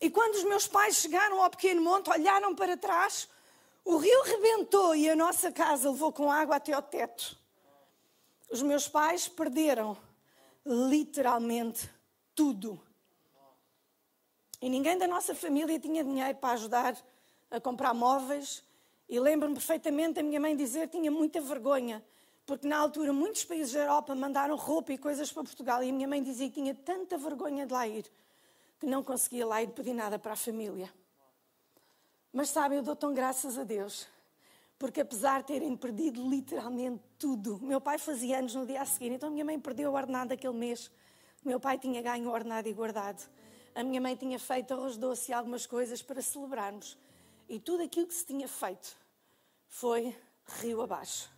E 0.00 0.08
quando 0.08 0.36
os 0.36 0.44
meus 0.44 0.68
pais 0.68 0.94
chegaram 0.94 1.42
ao 1.42 1.50
pequeno 1.50 1.82
monte, 1.82 2.08
olharam 2.08 2.54
para 2.54 2.76
trás, 2.76 3.28
o 3.84 3.96
rio 3.96 4.22
rebentou 4.22 4.94
e 4.94 5.10
a 5.10 5.16
nossa 5.16 5.50
casa 5.50 5.90
levou 5.90 6.12
com 6.12 6.30
água 6.30 6.54
até 6.54 6.72
ao 6.72 6.82
teto. 6.82 7.36
Os 8.48 8.62
meus 8.62 8.86
pais 8.86 9.26
perderam 9.26 9.96
literalmente 10.68 11.88
tudo. 12.34 12.80
E 14.60 14.68
ninguém 14.68 14.98
da 14.98 15.06
nossa 15.06 15.34
família 15.34 15.78
tinha 15.80 16.04
dinheiro 16.04 16.36
para 16.38 16.54
ajudar 16.54 16.96
a 17.50 17.60
comprar 17.60 17.94
móveis. 17.94 18.62
E 19.08 19.18
lembro-me 19.18 19.54
perfeitamente 19.54 20.14
da 20.14 20.22
minha 20.22 20.38
mãe 20.38 20.54
dizer 20.54 20.88
que 20.88 20.98
tinha 20.98 21.10
muita 21.10 21.40
vergonha, 21.40 22.04
porque 22.44 22.68
na 22.68 22.76
altura 22.76 23.10
muitos 23.10 23.44
países 23.44 23.72
da 23.72 23.80
Europa 23.80 24.14
mandaram 24.14 24.54
roupa 24.54 24.92
e 24.92 24.98
coisas 24.98 25.32
para 25.32 25.44
Portugal. 25.44 25.82
E 25.82 25.88
a 25.88 25.92
minha 25.92 26.06
mãe 26.06 26.22
dizia 26.22 26.48
que 26.48 26.54
tinha 26.54 26.74
tanta 26.74 27.16
vergonha 27.16 27.64
de 27.66 27.72
lá 27.72 27.88
ir 27.88 28.04
que 28.78 28.86
não 28.86 29.02
conseguia 29.02 29.46
lá 29.46 29.62
ir 29.62 29.68
pedir 29.70 29.92
nada 29.92 30.18
para 30.18 30.34
a 30.34 30.36
família. 30.36 30.92
Mas 32.32 32.50
sabem, 32.50 32.78
eu 32.78 32.84
dou 32.84 32.94
tão 32.94 33.12
graças 33.12 33.58
a 33.58 33.64
Deus 33.64 34.06
porque 34.78 35.00
apesar 35.00 35.40
de 35.40 35.48
terem 35.48 35.76
perdido 35.76 36.28
literalmente 36.28 37.02
tudo, 37.18 37.58
meu 37.60 37.80
pai 37.80 37.98
fazia 37.98 38.38
anos 38.38 38.54
no 38.54 38.64
dia 38.64 38.80
a 38.80 38.86
seguir, 38.86 39.10
então 39.10 39.28
a 39.28 39.32
minha 39.32 39.44
mãe 39.44 39.58
perdeu 39.58 39.90
o 39.90 39.94
ordenado 39.94 40.28
daquele 40.28 40.54
mês. 40.54 40.90
Meu 41.44 41.58
pai 41.58 41.78
tinha 41.78 42.00
ganho 42.00 42.28
o 42.28 42.32
ordenado 42.32 42.68
e 42.68 42.72
guardado. 42.72 43.28
A 43.74 43.82
minha 43.82 44.00
mãe 44.00 44.14
tinha 44.14 44.38
feito 44.38 44.74
arroz 44.74 44.96
doce 44.96 45.30
e 45.30 45.34
algumas 45.34 45.66
coisas 45.66 46.00
para 46.00 46.22
celebrarmos. 46.22 46.96
E 47.48 47.58
tudo 47.58 47.82
aquilo 47.82 48.06
que 48.06 48.14
se 48.14 48.24
tinha 48.24 48.46
feito 48.46 48.96
foi 49.66 50.16
rio 50.60 50.80
abaixo. 50.80 51.30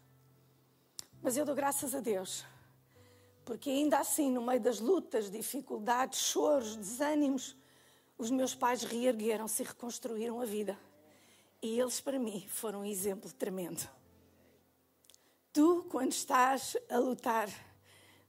Mas 1.22 1.36
eu 1.36 1.44
dou 1.44 1.54
graças 1.54 1.94
a 1.94 2.00
Deus, 2.00 2.44
porque 3.44 3.68
ainda 3.70 3.98
assim, 3.98 4.30
no 4.30 4.42
meio 4.42 4.60
das 4.60 4.80
lutas, 4.80 5.30
dificuldades, 5.30 6.18
choros, 6.18 6.76
desânimos, 6.76 7.56
os 8.16 8.30
meus 8.30 8.54
pais 8.54 8.82
reergueram-se 8.82 9.62
e 9.62 9.66
reconstruíram 9.66 10.40
a 10.40 10.44
vida. 10.44 10.78
E 11.62 11.78
eles, 11.78 12.00
para 12.00 12.18
mim, 12.18 12.46
foram 12.48 12.80
um 12.80 12.84
exemplo 12.84 13.30
tremendo. 13.32 13.88
Tu, 15.52 15.84
quando 15.90 16.12
estás 16.12 16.76
a 16.88 16.98
lutar, 16.98 17.48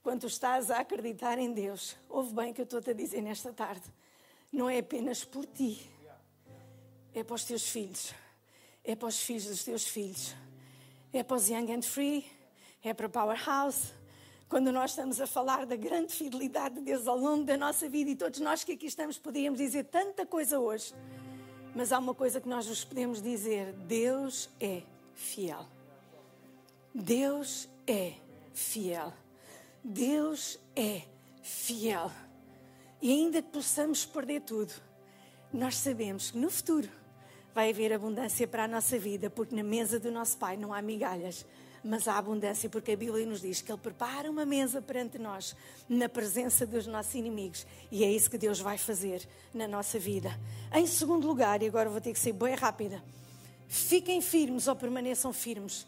quando 0.04 0.28
estás 0.28 0.70
a 0.72 0.80
acreditar 0.80 1.38
em 1.38 1.54
Deus, 1.54 1.96
ouve 2.10 2.34
bem 2.34 2.52
o 2.52 2.54
que 2.54 2.62
eu 2.62 2.65
estou-te 2.65 2.89
a 2.89 2.94
dizer 2.94 3.22
nesta 3.22 3.54
tarde, 3.54 3.84
não 4.52 4.70
é 4.70 4.80
apenas 4.80 5.24
por 5.24 5.46
ti, 5.46 5.89
é 7.13 7.24
para 7.24 7.36
os 7.36 7.46
teus 7.46 7.70
filhos, 7.70 8.13
é 8.84 8.96
para 8.96 9.08
os 9.08 9.20
filhos 9.20 9.46
dos 9.46 9.63
teus 9.63 9.88
filhos, 9.88 10.36
é 11.13 11.24
para 11.24 11.38
os 11.38 11.48
Young 11.48 11.72
and 11.72 11.84
Free, 11.84 12.26
é 12.84 12.94
para 12.94 13.08
Powerhouse. 13.08 13.94
Quando 14.50 14.72
nós 14.72 14.91
estamos 14.91 15.22
a 15.22 15.28
falar 15.28 15.65
da 15.65 15.78
grande 15.78 16.13
fidelidade 16.13 16.76
de 16.76 16.82
Deus 16.82 17.08
ao 17.08 17.17
longo 17.17 17.46
da 17.46 17.56
nossa 17.56 17.88
vida, 17.88 18.10
e 18.10 18.15
todos 18.15 18.39
nós 18.41 18.63
que 18.63 18.74
aqui 18.74 18.88
estamos 18.88 19.17
podíamos 19.17 19.60
dizer 19.60 19.86
tanta 19.86 20.26
coisa 20.26 20.60
hoje. 20.60 20.94
Mas 21.76 21.92
há 21.92 22.00
uma 22.00 22.14
coisa 22.14 22.42
que 22.42 22.50
nós 22.50 22.68
vos 22.68 22.84
podemos 22.84 23.22
dizer: 23.22 23.74
Deus 23.74 24.50
é 24.60 24.82
fiel. 25.16 25.66
Deus 26.94 27.70
é 27.88 28.14
fiel. 28.54 29.14
Deus 29.84 30.60
é 30.76 31.04
fiel. 31.42 32.12
E 33.02 33.12
ainda 33.12 33.42
que 33.42 33.50
possamos 33.50 34.06
perder 34.06 34.42
tudo, 34.42 34.74
nós 35.52 35.78
sabemos 35.78 36.32
que 36.32 36.38
no 36.38 36.50
futuro 36.50 36.90
vai 37.54 37.70
haver 37.70 37.92
abundância 37.92 38.48
para 38.48 38.66
a 38.66 38.68
nossa 38.68 38.98
vida, 39.00 39.30
porque 39.30 39.56
na 39.56 39.64
mesa 39.64 40.00
do 40.00 40.12
nosso 40.12 40.38
Pai 40.38 40.56
não 40.56 40.74
há 40.74 40.82
migalhas, 40.82 41.46
mas 41.84 42.08
há 42.08 42.17
abundância, 42.17 42.70
porque 42.70 42.91
a 42.91 42.98
Bíblia 42.98 43.26
nos 43.26 43.41
diz 43.41 43.62
que 43.62 43.72
Ele 43.72 43.80
prepara 43.80 44.30
uma 44.30 44.46
mesa 44.46 44.82
perante 44.82 45.17
nós, 45.17 45.56
na 45.89 46.08
presença 46.08 46.65
dos 46.65 46.86
nossos 46.88 47.15
inimigos, 47.15 47.65
e 47.91 48.04
é 48.04 48.12
isso 48.12 48.30
que 48.30 48.38
Deus 48.38 48.60
vai 48.60 48.78
fazer 48.78 49.28
na 49.54 49.67
nossa 49.67 49.98
vida. 49.98 50.38
Em 50.74 50.86
segundo 50.86 51.28
lugar, 51.28 51.62
e 51.62 51.67
agora 51.67 51.89
vou 51.89 52.02
ter 52.02 52.13
que 52.13 52.20
ser 52.20 52.34
bem 52.34 52.56
rápida, 52.56 53.04
fiquem 53.67 54.22
firmes 54.22 54.67
ou 54.67 54.76
permaneçam 54.76 55.34
firmes. 55.34 55.88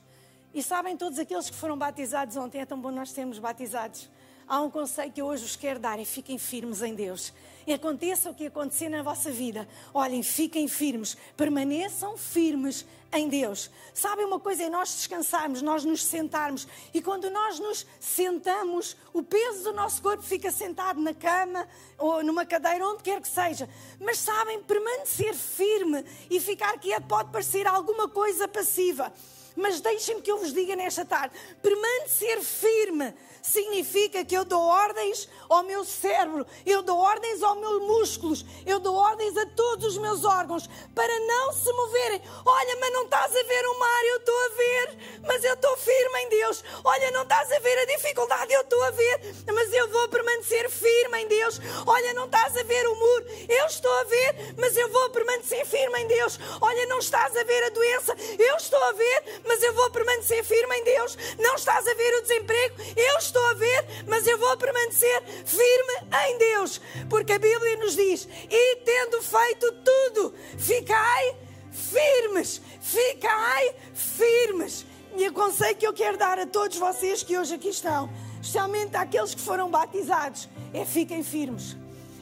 E 0.53 0.61
sabem, 0.61 0.95
todos 0.95 1.17
aqueles 1.17 1.49
que 1.49 1.55
foram 1.55 1.77
batizados 1.77 2.37
ontem, 2.37 2.61
é 2.61 2.65
tão 2.65 2.79
bom 2.79 2.91
nós 2.91 3.11
sermos 3.11 3.39
batizados 3.39 4.09
há 4.47 4.61
um 4.61 4.69
conselho 4.69 5.11
que 5.11 5.21
eu 5.21 5.25
hoje 5.25 5.43
vos 5.43 5.55
quero 5.55 5.79
dar: 5.79 5.99
é 5.99 6.05
fiquem 6.05 6.37
firmes 6.37 6.81
em 6.81 6.95
Deus. 6.95 7.33
E 7.65 7.73
aconteça 7.73 8.29
o 8.29 8.33
que 8.33 8.47
acontecer 8.47 8.89
na 8.89 9.01
vossa 9.01 9.31
vida, 9.31 9.67
olhem, 9.93 10.21
fiquem 10.21 10.67
firmes, 10.67 11.15
permaneçam 11.37 12.17
firmes 12.17 12.85
em 13.13 13.29
Deus. 13.29 13.69
Sabem 13.93 14.25
uma 14.25 14.39
coisa 14.39 14.63
é 14.63 14.69
nós 14.69 14.93
descansarmos, 14.93 15.61
nós 15.61 15.85
nos 15.85 16.03
sentarmos, 16.03 16.67
e 16.93 17.01
quando 17.01 17.29
nós 17.29 17.59
nos 17.59 17.85
sentamos, 17.99 18.97
o 19.13 19.23
peso 19.23 19.63
do 19.63 19.73
nosso 19.73 20.01
corpo 20.01 20.23
fica 20.23 20.51
sentado 20.51 20.99
na 20.99 21.13
cama 21.13 21.67
ou 21.97 22.23
numa 22.23 22.45
cadeira, 22.45 22.85
onde 22.85 23.03
quer 23.03 23.21
que 23.21 23.29
seja. 23.29 23.69
Mas 23.99 24.17
sabem, 24.17 24.61
permanecer 24.63 25.33
firme 25.33 26.03
e 26.29 26.39
ficar 26.39 26.77
quieto 26.79 27.05
pode 27.07 27.31
parecer 27.31 27.65
alguma 27.65 28.09
coisa 28.09 28.47
passiva. 28.47 29.13
Mas 29.55 29.81
deixem-me 29.81 30.21
que 30.21 30.31
eu 30.31 30.37
vos 30.37 30.53
diga 30.53 30.75
nesta 30.75 31.05
tarde: 31.05 31.35
permanecer 31.61 32.41
firme 32.41 33.13
significa 33.43 34.23
que 34.23 34.35
eu 34.35 34.45
dou 34.45 34.61
ordens 34.61 35.27
ao 35.49 35.63
meu 35.63 35.83
cérebro, 35.83 36.47
eu 36.65 36.81
dou 36.81 36.97
ordens 36.97 37.43
aos 37.43 37.59
meus 37.59 37.81
músculos, 37.81 38.45
eu 38.65 38.79
dou 38.79 38.95
ordens 38.95 39.35
a 39.37 39.45
todos 39.47 39.85
os 39.85 39.97
meus 39.97 40.23
órgãos 40.23 40.67
para 40.95 41.19
não 41.19 41.51
se 41.51 41.71
moverem. 41.73 42.21
Olha, 42.45 42.77
mas 42.79 42.93
não 42.93 43.03
estás 43.03 43.35
a 43.35 43.43
ver 43.43 43.65
o 43.67 43.79
mar, 43.79 44.05
eu 44.05 44.17
estou 44.17 44.45
a 44.45 44.49
ver, 44.49 44.97
mas 45.27 45.43
eu 45.43 45.53
estou 45.53 45.77
firme 45.77 46.19
em 46.19 46.29
Deus. 46.29 46.63
Olha, 46.83 47.11
não 47.11 47.23
estás 47.23 47.51
a 47.51 47.59
ver 47.59 47.77
a 47.79 47.85
dificuldade, 47.85 48.53
eu 48.53 48.61
estou 48.61 48.81
a 48.83 48.91
ver, 48.91 49.35
mas 49.53 49.73
eu 49.73 49.89
vou 49.89 50.07
permanecer 50.07 50.69
firme 50.69 51.23
em 51.23 51.27
Deus. 51.27 51.59
Olha, 51.85 52.13
não 52.13 52.25
estás 52.25 52.55
a 52.55 52.63
ver 52.63 52.87
o 52.87 52.95
muro, 52.95 53.25
eu 53.49 53.65
estou 53.65 53.91
a 53.91 54.03
ver, 54.05 54.55
mas 54.57 54.77
eu 54.77 54.87
vou 54.89 55.09
permanecer 55.09 55.65
firme 55.65 55.99
em 55.99 56.07
Deus. 56.07 56.39
Olha, 56.61 56.85
não 56.85 56.99
estás 56.99 57.35
a 57.35 57.43
ver 57.43 57.63
a 57.65 57.69
doença, 57.69 58.15
eu 58.39 58.55
estou 58.55 58.81
a 58.83 58.91
ver, 58.93 59.41
mas 59.45 59.61
eu 59.61 59.73
vou 59.73 59.89
permanecer 59.91 60.43
firme 60.43 60.75
em 60.77 60.83
Deus. 60.83 61.17
Não 61.39 61.55
estás 61.55 61.87
a 61.87 61.93
ver 61.93 62.17
o 62.17 62.21
desemprego, 62.21 62.75
eu 62.95 63.17
estou 63.17 63.45
a 63.47 63.53
ver, 63.53 63.85
mas 64.07 64.25
eu 64.27 64.37
vou 64.37 64.55
permanecer 64.57 65.23
firme 65.45 66.07
em 66.27 66.37
Deus, 66.37 66.81
porque 67.09 67.33
a 67.33 67.39
Bíblia 67.39 67.77
nos 67.77 67.95
diz: 67.95 68.27
e 68.49 68.75
tendo 68.77 69.21
feito 69.21 69.71
tudo, 69.83 70.33
ficai 70.57 71.35
firmes, 71.71 72.61
ficai 72.81 73.75
firmes. 73.93 74.85
E 75.15 75.27
o 75.27 75.33
conselho 75.33 75.75
que 75.75 75.85
eu 75.85 75.93
quero 75.93 76.17
dar 76.17 76.39
a 76.39 76.47
todos 76.47 76.77
vocês 76.77 77.21
que 77.21 77.37
hoje 77.37 77.53
aqui 77.53 77.69
estão, 77.69 78.09
especialmente 78.41 78.95
àqueles 78.95 79.35
que 79.35 79.41
foram 79.41 79.69
batizados, 79.69 80.49
é 80.73 80.83
fiquem 80.85 81.23
firmes. 81.23 81.75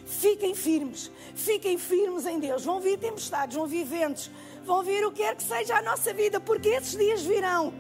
Fiquem 0.06 0.54
firmes, 0.54 1.10
fiquem 1.34 1.78
firmes 1.78 2.26
em 2.26 2.38
Deus. 2.38 2.66
Vão 2.66 2.82
vir 2.82 3.00
tempestades, 3.00 3.56
vão 3.56 3.66
vir 3.66 3.86
ventos, 3.86 4.30
vão 4.66 4.84
vir 4.84 5.06
o 5.06 5.12
que 5.12 5.24
quer 5.24 5.36
que 5.36 5.44
seja 5.44 5.78
a 5.78 5.82
nossa 5.82 6.14
vida, 6.14 6.40
porque 6.40 6.70
esses 6.70 6.98
dias 6.98 7.22
virão. 7.22 7.74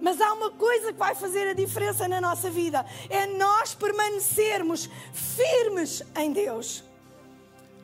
Mas 0.00 0.20
há 0.20 0.32
uma 0.32 0.50
coisa 0.50 0.92
que 0.92 0.98
vai 0.98 1.14
fazer 1.14 1.48
a 1.48 1.52
diferença 1.52 2.06
na 2.06 2.20
nossa 2.20 2.50
vida: 2.50 2.84
é 3.08 3.26
nós 3.26 3.74
permanecermos 3.74 4.88
firmes 5.12 6.02
em 6.16 6.32
Deus. 6.32 6.84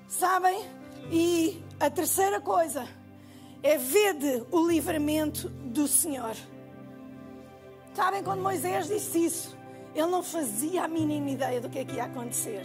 Sabem? 0.08 0.64
E 1.10 1.62
a 1.80 1.90
terceira 1.90 2.40
coisa 2.40 2.86
é 3.62 3.76
ver 3.76 4.46
o 4.50 4.66
livramento 4.66 5.48
do 5.48 5.88
Senhor. 5.88 6.36
Sabem 7.94 8.22
quando 8.22 8.42
Moisés 8.42 8.86
disse 8.86 9.24
isso? 9.24 9.56
Ele 9.94 10.06
não 10.08 10.22
fazia 10.22 10.84
a 10.84 10.88
mínima 10.88 11.30
ideia 11.30 11.60
do 11.60 11.68
que 11.68 11.78
é 11.78 11.84
que 11.84 11.94
ia 11.96 12.04
acontecer. 12.04 12.64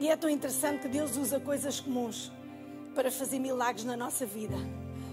E 0.00 0.08
é 0.08 0.16
tão 0.16 0.30
interessante 0.30 0.82
que 0.82 0.88
Deus 0.88 1.16
usa 1.16 1.40
coisas 1.40 1.80
comuns 1.80 2.32
para 2.98 3.12
fazer 3.12 3.38
milagres 3.38 3.84
na 3.84 3.96
nossa 3.96 4.26
vida. 4.26 4.56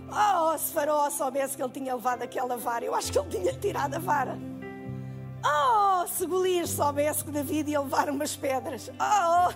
Oh, 0.10 0.58
se 0.58 0.74
Faraó 0.74 1.08
soubesse 1.12 1.56
que 1.56 1.62
ele 1.62 1.71
tinha 1.71 1.93
levado 1.93 2.24
aquela 2.24 2.58
vara, 2.58 2.84
eu 2.84 2.95
acho 2.95 3.12
que 3.12 3.19
ele 3.19 3.30
tinha 3.30 3.54
tirado 3.54 3.93
a 3.93 4.00
vara. 4.00 4.39
Oh, 5.45 6.08
se 6.08 6.26
Golias 6.26 6.71
soubesse 6.71 7.24
que 7.24 7.30
David 7.30 7.69
ia 7.69 7.80
levar 7.80 8.10
umas 8.10 8.36
pedras. 8.36 8.89
Oh, 9.00 9.54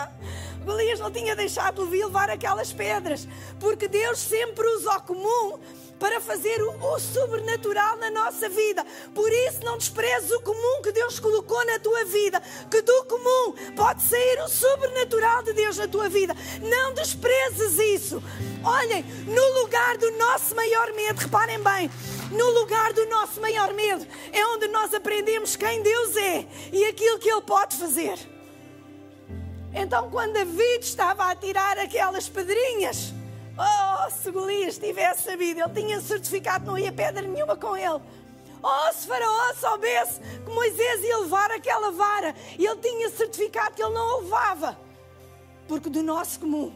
Golias 0.64 1.00
não 1.00 1.10
tinha 1.10 1.36
deixado 1.36 1.84
Levi 1.84 2.02
levar 2.02 2.30
aquelas 2.30 2.72
pedras, 2.72 3.28
porque 3.60 3.88
Deus 3.88 4.20
sempre 4.20 4.66
usa 4.76 4.96
o 4.96 5.02
comum 5.02 5.58
para 5.98 6.20
fazer 6.20 6.62
o, 6.62 6.98
sobrenatural 6.98 7.96
na 7.96 8.10
nossa 8.10 8.48
vida. 8.48 8.84
Por 9.14 9.30
isso, 9.32 9.64
não 9.64 9.78
desprezes 9.78 10.30
o 10.30 10.40
comum 10.40 10.82
que 10.82 10.92
Deus 10.92 11.18
colocou 11.18 11.64
na 11.64 11.78
tua 11.78 12.04
vida, 12.04 12.40
que 12.70 12.82
do 12.82 13.04
comum 13.04 13.54
pode 13.74 14.02
sair 14.02 14.40
o 14.40 14.48
sobrenatural 14.48 15.42
de 15.42 15.52
Deus 15.52 15.76
na 15.76 15.88
tua 15.88 16.08
vida. 16.08 16.34
Não 16.62 16.94
desprezes 16.94 17.78
isso. 17.78 18.22
Olhem, 18.64 19.04
no 19.26 19.60
lugar 19.60 19.96
do 19.98 20.10
nosso 20.12 20.54
maior 20.54 20.92
medo, 20.92 21.20
reparem 21.20 21.58
bem, 21.62 21.90
no 22.30 22.50
lugar 22.50 22.92
do 22.92 23.06
nosso 23.06 23.40
maior 23.40 23.72
medo 23.72 24.06
é 24.32 24.44
onde 24.46 24.68
nós 24.68 24.92
aprendemos 24.92 25.54
quem 25.54 25.82
Deus 25.82 26.16
é 26.16 26.46
e 26.72 26.84
aquilo 26.84 27.18
que 27.18 27.30
Ele 27.30 27.42
pode 27.42 27.76
fazer. 27.76 28.18
Então, 29.72 30.10
quando 30.10 30.32
David 30.32 30.80
estava 30.80 31.30
a 31.30 31.36
tirar 31.36 31.78
aquelas 31.78 32.28
pedrinhas, 32.28 33.12
Oh, 33.58 34.10
se 34.10 34.30
Golias 34.30 34.78
tivesse 34.78 35.22
sabido, 35.22 35.60
ele 35.60 35.72
tinha 35.72 36.00
certificado, 36.00 36.66
não 36.66 36.78
ia 36.78 36.92
pedra 36.92 37.26
nenhuma 37.26 37.56
com 37.56 37.76
ele. 37.76 38.02
Oh, 38.62 38.92
se 38.92 39.06
Faraó 39.06 39.54
soubesse 39.54 40.20
que 40.20 40.50
Moisés 40.50 41.04
ia 41.04 41.18
levar 41.18 41.50
aquela 41.50 41.90
vara, 41.90 42.34
ele 42.58 42.76
tinha 42.76 43.10
certificado 43.10 43.74
que 43.74 43.82
ele 43.82 43.94
não 43.94 44.18
a 44.18 44.20
levava. 44.20 44.78
Porque 45.68 45.88
do 45.88 46.02
nosso 46.02 46.40
comum, 46.40 46.72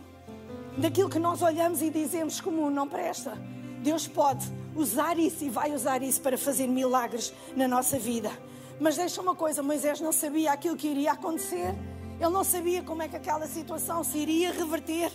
daquilo 0.77 1.11
que 1.11 1.19
nós 1.19 1.43
olhamos 1.43 1.83
e 1.83 1.91
dizemos 1.91 2.41
comum, 2.41 2.71
não 2.71 2.89
presta. 2.89 3.37
Deus 3.83 4.07
pode 4.07 4.47
usar 4.75 5.19
isso 5.19 5.45
e 5.45 5.51
vai 5.51 5.73
usar 5.75 6.03
isso 6.03 6.21
para 6.21 6.39
fazer 6.39 6.67
milagres 6.67 7.33
na 7.57 7.67
nossa 7.67 7.99
vida. 7.99 8.31
Mas 8.79 8.97
deixa 8.97 9.21
uma 9.21 9.35
coisa: 9.35 9.63
Moisés 9.63 10.01
não 10.01 10.13
sabia 10.13 10.53
aquilo 10.53 10.77
que 10.77 10.89
iria 10.89 11.13
acontecer, 11.13 11.75
ele 12.19 12.31
não 12.31 12.45
sabia 12.45 12.83
como 12.83 13.03
é 13.03 13.09
que 13.09 13.17
aquela 13.17 13.47
situação 13.47 14.03
se 14.03 14.19
iria 14.19 14.53
reverter. 14.53 15.11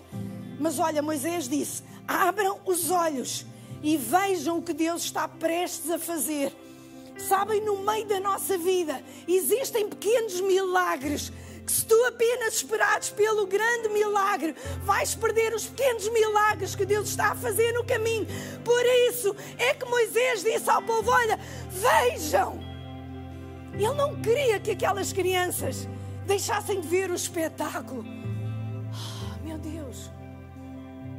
Mas 0.60 0.80
olha, 0.80 1.02
Moisés 1.02 1.48
disse: 1.48 1.84
abram 2.08 2.60
os 2.66 2.90
olhos 2.90 3.46
e 3.84 3.98
vejam 3.98 4.58
o 4.58 4.62
que 4.62 4.74
Deus 4.74 5.04
está 5.04 5.28
prestes 5.28 5.90
a 5.92 6.00
fazer. 6.00 6.52
Sabem, 7.18 7.62
no 7.62 7.78
meio 7.78 8.06
da 8.06 8.20
nossa 8.20 8.58
vida 8.58 9.02
existem 9.28 9.88
pequenos 9.88 10.42
milagres 10.42 11.32
que 11.66 11.72
se 11.72 11.86
tu 11.86 11.96
apenas 12.06 12.56
esperares 12.56 13.10
pelo 13.10 13.48
grande 13.48 13.90
milagre, 13.90 14.56
vais 14.84 15.16
perder 15.16 15.54
os 15.54 15.66
pequenos 15.66 16.08
milagres 16.10 16.76
que 16.76 16.86
Deus 16.86 17.10
está 17.10 17.32
a 17.32 17.36
fazer 17.36 17.72
no 17.72 17.84
caminho. 17.84 18.28
Por 18.64 18.86
isso 19.10 19.36
é 19.58 19.74
que 19.74 19.86
Moisés 19.86 20.44
disse 20.44 20.70
ao 20.70 20.82
povo: 20.84 21.10
Olha, 21.10 21.40
vejam. 21.72 22.64
Ele 23.74 23.94
não 23.94 24.22
queria 24.22 24.60
que 24.60 24.72
aquelas 24.72 25.12
crianças 25.12 25.88
deixassem 26.26 26.80
de 26.80 26.88
ver 26.88 27.10
o 27.10 27.16
espetáculo. 27.16 28.25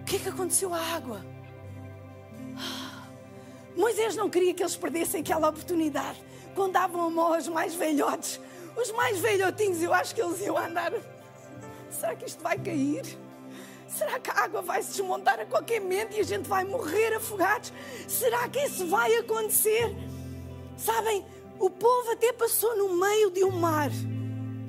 Que 0.06 0.16
é 0.16 0.18
que 0.20 0.28
aconteceu 0.28 0.72
à 0.72 0.78
água? 0.78 1.20
Moisés 3.76 4.14
não 4.14 4.30
queria 4.30 4.54
que 4.54 4.62
eles 4.62 4.76
perdessem 4.76 5.20
aquela 5.20 5.48
oportunidade. 5.48 6.22
Quando 6.54 6.72
davam 6.72 7.06
a 7.06 7.10
mão 7.10 7.34
aos 7.34 7.48
mais 7.48 7.74
velhotes, 7.74 8.40
os 8.80 8.92
mais 8.92 9.18
velhotinhos, 9.18 9.82
eu 9.82 9.92
acho 9.92 10.14
que 10.14 10.22
eles 10.22 10.40
iam 10.40 10.56
andar. 10.56 10.92
Será 11.90 12.14
que 12.14 12.24
isto 12.24 12.40
vai 12.42 12.56
cair? 12.56 13.18
Será 13.88 14.18
que 14.20 14.30
a 14.30 14.44
água 14.44 14.62
vai 14.62 14.82
se 14.82 14.92
desmontar 14.92 15.40
a 15.40 15.44
qualquer 15.44 15.80
momento 15.80 16.16
e 16.16 16.20
a 16.20 16.24
gente 16.24 16.48
vai 16.48 16.64
morrer 16.64 17.14
afogados? 17.14 17.72
Será 18.08 18.48
que 18.48 18.60
isso 18.60 18.86
vai 18.86 19.12
acontecer? 19.16 19.94
Sabem, 20.76 21.26
o 21.58 21.68
povo 21.68 22.12
até 22.12 22.32
passou 22.32 22.76
no 22.76 22.96
meio 22.96 23.30
de 23.30 23.44
um 23.44 23.50
mar 23.50 23.90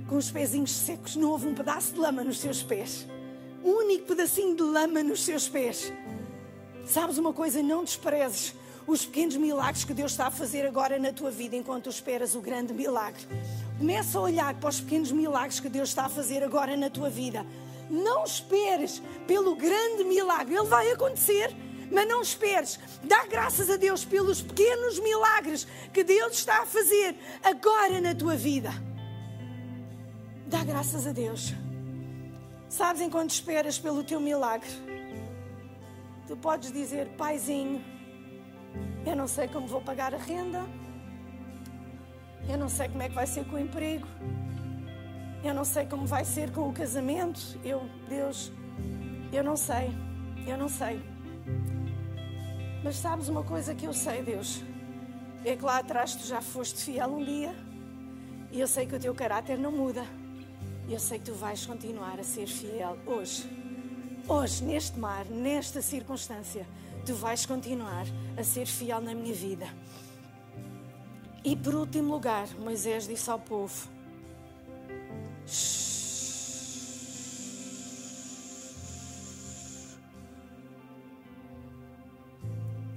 com 0.08 0.18
os 0.18 0.32
pezinhos 0.32 0.72
secos, 0.72 1.16
não 1.16 1.30
houve 1.32 1.48
um 1.48 1.54
pedaço 1.54 1.94
de 1.94 2.00
lama 2.00 2.24
nos 2.24 2.40
seus 2.40 2.64
pés. 2.64 3.06
Único 3.68 4.06
pedacinho 4.06 4.56
de 4.56 4.64
lama 4.64 5.04
nos 5.04 5.26
seus 5.26 5.50
pés. 5.50 5.92
Sabes 6.86 7.18
uma 7.18 7.34
coisa? 7.34 7.62
Não 7.62 7.84
desprezes 7.84 8.56
os 8.88 9.06
pequenos 9.06 9.36
milagres 9.36 9.84
que 9.84 9.94
Deus 9.94 10.12
está 10.12 10.28
a 10.28 10.32
fazer 10.32 10.66
agora 10.66 10.98
na 10.98 11.12
tua 11.12 11.30
vida 11.30 11.54
enquanto 11.54 11.90
esperas 11.90 12.34
o 12.34 12.40
grande 12.40 12.74
milagre. 12.74 13.22
Começa 13.78 14.18
a 14.18 14.22
olhar 14.22 14.54
para 14.54 14.70
os 14.70 14.80
pequenos 14.80 15.12
milagres 15.12 15.60
que 15.60 15.68
Deus 15.68 15.90
está 15.90 16.06
a 16.06 16.10
fazer 16.10 16.46
agora 16.46 16.78
na 16.78 16.90
tua 16.90 17.10
vida. 17.10 17.46
Não 17.90 18.24
esperes 18.24 19.02
pelo 19.28 19.54
grande 19.54 20.06
milagre, 20.06 20.56
ele 20.56 20.68
vai 20.68 20.90
acontecer. 20.90 21.54
Mas 21.92 22.08
não 22.08 22.22
esperes. 22.22 22.80
Dá 23.04 23.26
graças 23.26 23.70
a 23.70 23.76
Deus 23.76 24.06
pelos 24.06 24.42
pequenos 24.42 24.98
milagres 25.00 25.68
que 25.92 26.06
Deus 26.06 26.38
está 26.38 26.62
a 26.62 26.66
fazer 26.66 27.18
agora 27.44 28.00
na 28.00 28.16
tua 28.16 28.38
vida. 28.38 28.72
Dá 30.46 30.64
graças 30.64 31.06
a 31.06 31.12
Deus. 31.12 31.54
Sabes, 32.78 33.02
enquanto 33.02 33.32
esperas 33.32 33.80
pelo 33.80 34.04
teu 34.04 34.20
milagre, 34.20 34.70
tu 36.28 36.38
podes 36.38 36.72
dizer: 36.72 37.08
Paizinho, 37.18 37.84
eu 39.04 39.16
não 39.16 39.28
sei 39.28 39.48
como 39.48 39.66
vou 39.66 39.82
pagar 39.82 40.14
a 40.14 40.18
renda. 40.18 40.64
Eu 42.48 42.56
não 42.56 42.70
sei 42.70 42.88
como 42.88 43.02
é 43.02 43.10
que 43.10 43.16
vai 43.16 43.26
ser 43.26 43.46
com 43.46 43.56
o 43.56 43.60
emprego. 43.60 44.06
Eu 45.44 45.56
não 45.56 45.66
sei 45.66 45.88
como 45.88 46.06
vai 46.06 46.24
ser 46.24 46.52
com 46.52 46.70
o 46.70 46.72
casamento. 46.72 47.42
Eu, 47.64 47.82
Deus, 48.08 48.52
eu 49.34 49.44
não 49.44 49.58
sei. 49.58 49.90
Eu 50.46 50.56
não 50.56 50.70
sei. 50.70 51.02
Mas 52.84 52.98
sabes 52.98 53.28
uma 53.28 53.44
coisa 53.44 53.74
que 53.74 53.86
eu 53.86 53.94
sei, 53.94 54.22
Deus? 54.22 54.62
É 55.44 55.56
que 55.56 55.66
lá 55.66 55.80
atrás 55.80 56.14
tu 56.14 56.28
já 56.28 56.42
foste 56.42 56.84
fiel 56.86 57.10
um 57.10 57.24
dia. 57.24 57.56
E 58.52 58.60
eu 58.60 58.68
sei 58.68 58.86
que 58.86 58.96
o 58.96 59.00
teu 59.00 59.16
caráter 59.16 59.58
não 59.58 59.72
muda. 59.72 60.06
E 60.88 60.94
eu 60.94 61.00
sei 61.00 61.20
que 61.20 61.26
tu 61.26 61.34
vais 61.34 61.66
continuar 61.66 62.18
a 62.18 62.24
ser 62.24 62.48
fiel 62.48 62.98
hoje. 63.06 63.44
Hoje, 64.26 64.64
neste 64.64 64.98
mar, 64.98 65.26
nesta 65.26 65.82
circunstância 65.82 66.66
tu 67.06 67.14
vais 67.14 67.46
continuar 67.46 68.06
a 68.38 68.44
ser 68.44 68.66
fiel 68.66 69.02
na 69.02 69.14
minha 69.14 69.34
vida. 69.34 69.68
E 71.44 71.58
por 71.58 71.76
último 71.76 72.14
lugar, 72.14 72.48
Moisés 72.58 73.06
disse 73.06 73.30
ao 73.30 73.38
povo: 73.38 73.90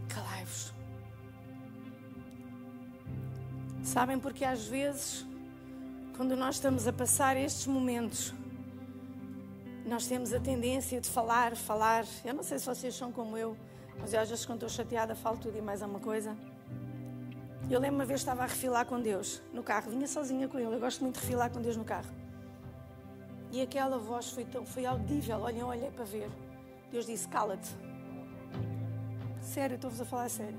Calai-vos. 0.08 0.72
Sabem 3.82 4.18
porque 4.18 4.44
às 4.44 4.64
vezes, 4.64 5.26
quando 6.20 6.36
nós 6.36 6.56
estamos 6.56 6.86
a 6.86 6.92
passar 6.92 7.34
estes 7.34 7.66
momentos, 7.66 8.34
nós 9.86 10.06
temos 10.06 10.34
a 10.34 10.38
tendência 10.38 11.00
de 11.00 11.08
falar, 11.08 11.56
falar. 11.56 12.04
Eu 12.22 12.34
não 12.34 12.42
sei 12.42 12.58
se 12.58 12.66
vocês 12.66 12.94
são 12.94 13.10
como 13.10 13.38
eu. 13.38 13.56
Mas 13.98 14.12
eu 14.12 14.20
às 14.20 14.28
vezes 14.28 14.44
quando 14.44 14.56
estou 14.56 14.68
chateada 14.68 15.14
falo 15.14 15.38
tudo 15.38 15.56
e 15.56 15.62
mais 15.62 15.80
alguma 15.80 15.98
coisa. 15.98 16.36
Eu 17.70 17.80
lembro 17.80 17.96
uma 17.96 18.04
vez 18.04 18.20
estava 18.20 18.42
a 18.42 18.46
refilar 18.46 18.84
com 18.84 19.00
Deus 19.00 19.40
no 19.50 19.62
carro, 19.62 19.90
vinha 19.90 20.06
sozinha 20.06 20.46
com 20.46 20.58
Ele. 20.58 20.74
Eu 20.74 20.78
gosto 20.78 21.00
muito 21.00 21.14
de 21.14 21.22
refilar 21.22 21.50
com 21.50 21.62
Deus 21.62 21.78
no 21.78 21.86
carro. 21.86 22.10
E 23.50 23.62
aquela 23.62 23.96
voz 23.96 24.28
foi, 24.28 24.44
tão, 24.44 24.66
foi 24.66 24.84
audível. 24.84 25.40
Olhem, 25.40 25.60
eu 25.60 25.68
olhei 25.68 25.90
para 25.90 26.04
ver. 26.04 26.30
Deus 26.92 27.06
disse: 27.06 27.26
Cala-te. 27.28 27.74
Sério, 29.40 29.76
estou-vos 29.76 30.02
a 30.02 30.04
falar 30.04 30.28
sério. 30.28 30.58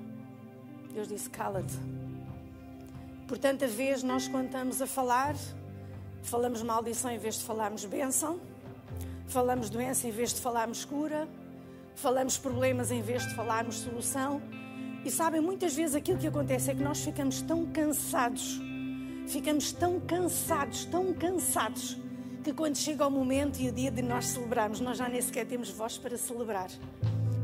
Deus 0.91 1.07
disse: 1.07 1.29
Cala-te. 1.29 2.00
Por 3.31 3.37
tanta 3.37 3.65
vez 3.65 4.03
nós, 4.03 4.27
quando 4.27 4.47
estamos 4.47 4.81
a 4.81 4.85
falar, 4.85 5.35
falamos 6.21 6.61
maldição 6.61 7.09
em 7.09 7.17
vez 7.17 7.35
de 7.35 7.45
falarmos 7.45 7.85
bênção, 7.85 8.41
falamos 9.25 9.69
doença 9.69 10.05
em 10.05 10.11
vez 10.11 10.33
de 10.33 10.41
falarmos 10.41 10.83
cura 10.83 11.29
falamos 11.95 12.37
problemas 12.37 12.91
em 12.91 13.01
vez 13.01 13.25
de 13.25 13.33
falarmos 13.33 13.77
solução. 13.77 14.41
E 15.05 15.09
sabem, 15.09 15.39
muitas 15.39 15.73
vezes 15.73 15.95
aquilo 15.95 16.17
que 16.17 16.27
acontece 16.27 16.71
é 16.71 16.75
que 16.75 16.83
nós 16.83 16.99
ficamos 16.99 17.41
tão 17.41 17.65
cansados, 17.67 18.59
ficamos 19.27 19.71
tão 19.71 19.97
cansados, 20.01 20.83
tão 20.83 21.13
cansados, 21.13 21.97
que 22.43 22.51
quando 22.51 22.75
chega 22.75 23.07
o 23.07 23.09
momento 23.09 23.61
e 23.61 23.69
o 23.69 23.71
dia 23.71 23.91
de 23.91 24.01
nós 24.01 24.25
celebrarmos, 24.25 24.81
nós 24.81 24.97
já 24.97 25.07
nem 25.07 25.21
sequer 25.21 25.45
temos 25.45 25.69
voz 25.69 25.97
para 25.97 26.17
celebrar. 26.17 26.69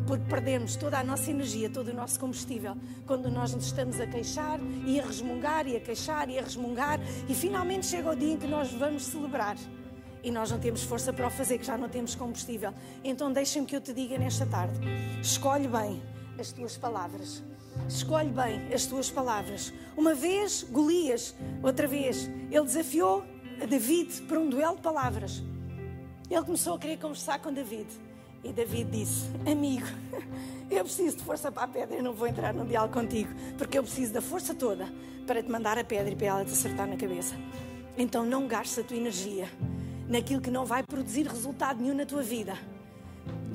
Porque 0.07 0.23
perdemos 0.29 0.77
toda 0.77 0.97
a 0.97 1.03
nossa 1.03 1.29
energia, 1.29 1.69
todo 1.69 1.89
o 1.89 1.93
nosso 1.93 2.17
combustível, 2.19 2.75
quando 3.05 3.29
nós 3.29 3.53
nos 3.53 3.65
estamos 3.65 3.99
a 3.99 4.07
queixar 4.07 4.59
e 4.85 4.99
a 4.99 5.05
resmungar 5.05 5.67
e 5.67 5.75
a 5.75 5.79
queixar 5.81 6.29
e 6.29 6.39
a 6.39 6.41
resmungar, 6.41 6.99
e 7.27 7.35
finalmente 7.35 7.85
chega 7.85 8.09
o 8.09 8.15
dia 8.15 8.33
em 8.33 8.37
que 8.37 8.47
nós 8.47 8.71
vamos 8.71 9.03
celebrar 9.03 9.57
e 10.23 10.31
nós 10.31 10.49
não 10.49 10.59
temos 10.59 10.83
força 10.83 11.13
para 11.13 11.27
o 11.27 11.29
fazer, 11.29 11.57
que 11.57 11.65
já 11.65 11.77
não 11.77 11.89
temos 11.89 12.15
combustível. 12.15 12.73
Então 13.03 13.31
deixa-me 13.31 13.65
que 13.65 13.75
eu 13.75 13.81
te 13.81 13.93
diga 13.93 14.17
nesta 14.17 14.45
tarde: 14.45 14.79
escolhe 15.21 15.67
bem 15.67 16.01
as 16.39 16.51
tuas 16.51 16.77
palavras. 16.77 17.43
Escolhe 17.87 18.29
bem 18.29 18.73
as 18.73 18.85
tuas 18.85 19.09
palavras. 19.09 19.73
Uma 19.95 20.13
vez, 20.13 20.63
Golias, 20.63 21.35
outra 21.61 21.87
vez, 21.87 22.29
ele 22.51 22.63
desafiou 22.63 23.23
David 23.69 24.21
para 24.23 24.39
um 24.39 24.49
duelo 24.49 24.75
de 24.75 24.81
palavras. 24.81 25.43
Ele 26.29 26.43
começou 26.43 26.75
a 26.75 26.79
querer 26.79 26.97
conversar 26.97 27.39
com 27.39 27.53
David. 27.53 27.87
E 28.47 28.53
David 28.53 28.89
disse: 28.89 29.29
Amigo, 29.45 29.85
eu 30.71 30.83
preciso 30.85 31.17
de 31.17 31.23
força 31.23 31.51
para 31.51 31.63
a 31.63 31.67
pedra, 31.67 31.97
eu 31.97 32.03
não 32.03 32.13
vou 32.13 32.27
entrar 32.27 32.53
num 32.53 32.65
diálogo 32.65 32.93
contigo, 32.93 33.29
porque 33.57 33.77
eu 33.77 33.83
preciso 33.83 34.13
da 34.13 34.21
força 34.21 34.55
toda 34.55 34.87
para 35.25 35.43
te 35.43 35.51
mandar 35.51 35.77
a 35.77 35.83
pedra 35.83 36.13
e 36.13 36.15
para 36.15 36.27
ela 36.27 36.45
te 36.45 36.51
acertar 36.51 36.87
na 36.87 36.95
cabeça. 36.95 37.35
Então 37.97 38.25
não 38.25 38.47
gastes 38.47 38.79
a 38.79 38.83
tua 38.83 38.95
energia 38.95 39.49
naquilo 40.07 40.39
que 40.39 40.49
não 40.49 40.65
vai 40.65 40.81
produzir 40.81 41.27
resultado 41.27 41.81
nenhum 41.81 41.95
na 41.95 42.05
tua 42.05 42.23
vida. 42.23 42.57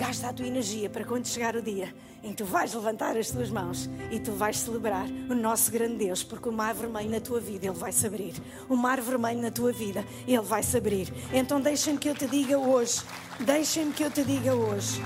Gasta 0.05 0.31
a 0.31 0.33
tua 0.33 0.49
energia 0.49 0.91
para 0.91 1.05
quando 1.05 1.29
chegar 1.29 1.55
o 1.55 1.63
dia 1.63 1.95
em 2.25 2.31
que 2.31 2.39
tu 2.39 2.45
vais 2.45 2.75
levantar 2.75 3.17
as 3.17 3.31
tuas 3.31 3.51
mãos 3.51 3.89
e 4.11 4.19
tu 4.19 4.33
vais 4.33 4.59
celebrar 4.59 5.07
o 5.31 5.35
nosso 5.35 5.71
grande 5.71 6.07
Deus, 6.07 6.25
porque 6.25 6.49
o 6.49 6.53
mar 6.53 6.75
vermelho 6.75 7.09
na 7.09 7.21
tua 7.21 7.39
vida 7.39 7.67
ele 7.67 7.77
vai 7.77 7.93
se 7.93 8.05
abrir. 8.05 8.35
O 8.69 8.75
mar 8.75 9.01
vermelho 9.01 9.41
na 9.41 9.53
tua 9.53 9.71
vida 9.73 10.05
ele 10.27 10.41
vai 10.41 10.61
se 10.61 10.77
abrir. 10.77 11.07
Então 11.33 11.61
deixem-me 11.61 12.01
que 12.01 12.09
eu 12.09 12.17
te 12.17 12.27
diga 12.27 12.59
hoje, 12.59 13.01
deixem-me 13.39 13.93
que 13.93 14.03
eu 14.03 14.11
te 14.11 14.25
diga 14.25 14.53
hoje 14.53 15.01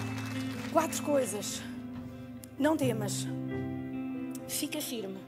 quatro 0.72 1.02
coisas. 1.02 1.60
Não 2.58 2.74
temas. 2.74 3.26
Fica 4.48 4.80
firme. 4.80 5.18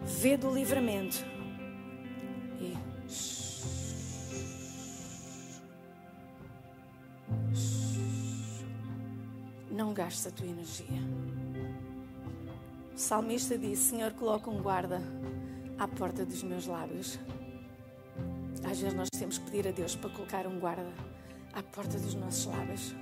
Vê 0.00 0.36
do 0.36 0.52
livramento. 0.52 1.24
E 2.60 2.76
não 9.80 9.94
gastes 9.94 10.26
a 10.26 10.30
tua 10.30 10.46
energia. 10.46 11.00
O 12.94 12.98
salmista 12.98 13.56
disse: 13.56 13.90
Senhor, 13.90 14.12
coloca 14.12 14.50
um 14.50 14.60
guarda 14.60 15.00
à 15.78 15.88
porta 15.88 16.22
dos 16.22 16.42
meus 16.42 16.66
lábios. 16.66 17.18
Às 18.62 18.78
vezes 18.78 18.94
nós 18.94 19.08
temos 19.08 19.38
que 19.38 19.50
pedir 19.50 19.66
a 19.66 19.70
Deus 19.70 19.96
para 19.96 20.10
colocar 20.10 20.46
um 20.46 20.60
guarda 20.60 20.92
à 21.54 21.62
porta 21.62 21.98
dos 21.98 22.12
nossos 22.14 22.44
lábios. 22.44 22.94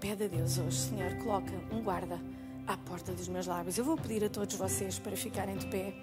Pede 0.00 0.24
a 0.24 0.28
Deus 0.28 0.56
hoje, 0.56 0.78
Senhor, 0.78 1.14
coloca 1.18 1.52
um 1.70 1.82
guarda 1.82 2.18
à 2.66 2.74
porta 2.74 3.12
dos 3.12 3.28
meus 3.28 3.46
lábios. 3.46 3.76
Eu 3.76 3.84
vou 3.84 3.98
pedir 3.98 4.24
a 4.24 4.30
todos 4.30 4.56
vocês 4.56 4.98
para 4.98 5.14
ficarem 5.14 5.58
de 5.58 5.66
pé. 5.66 5.94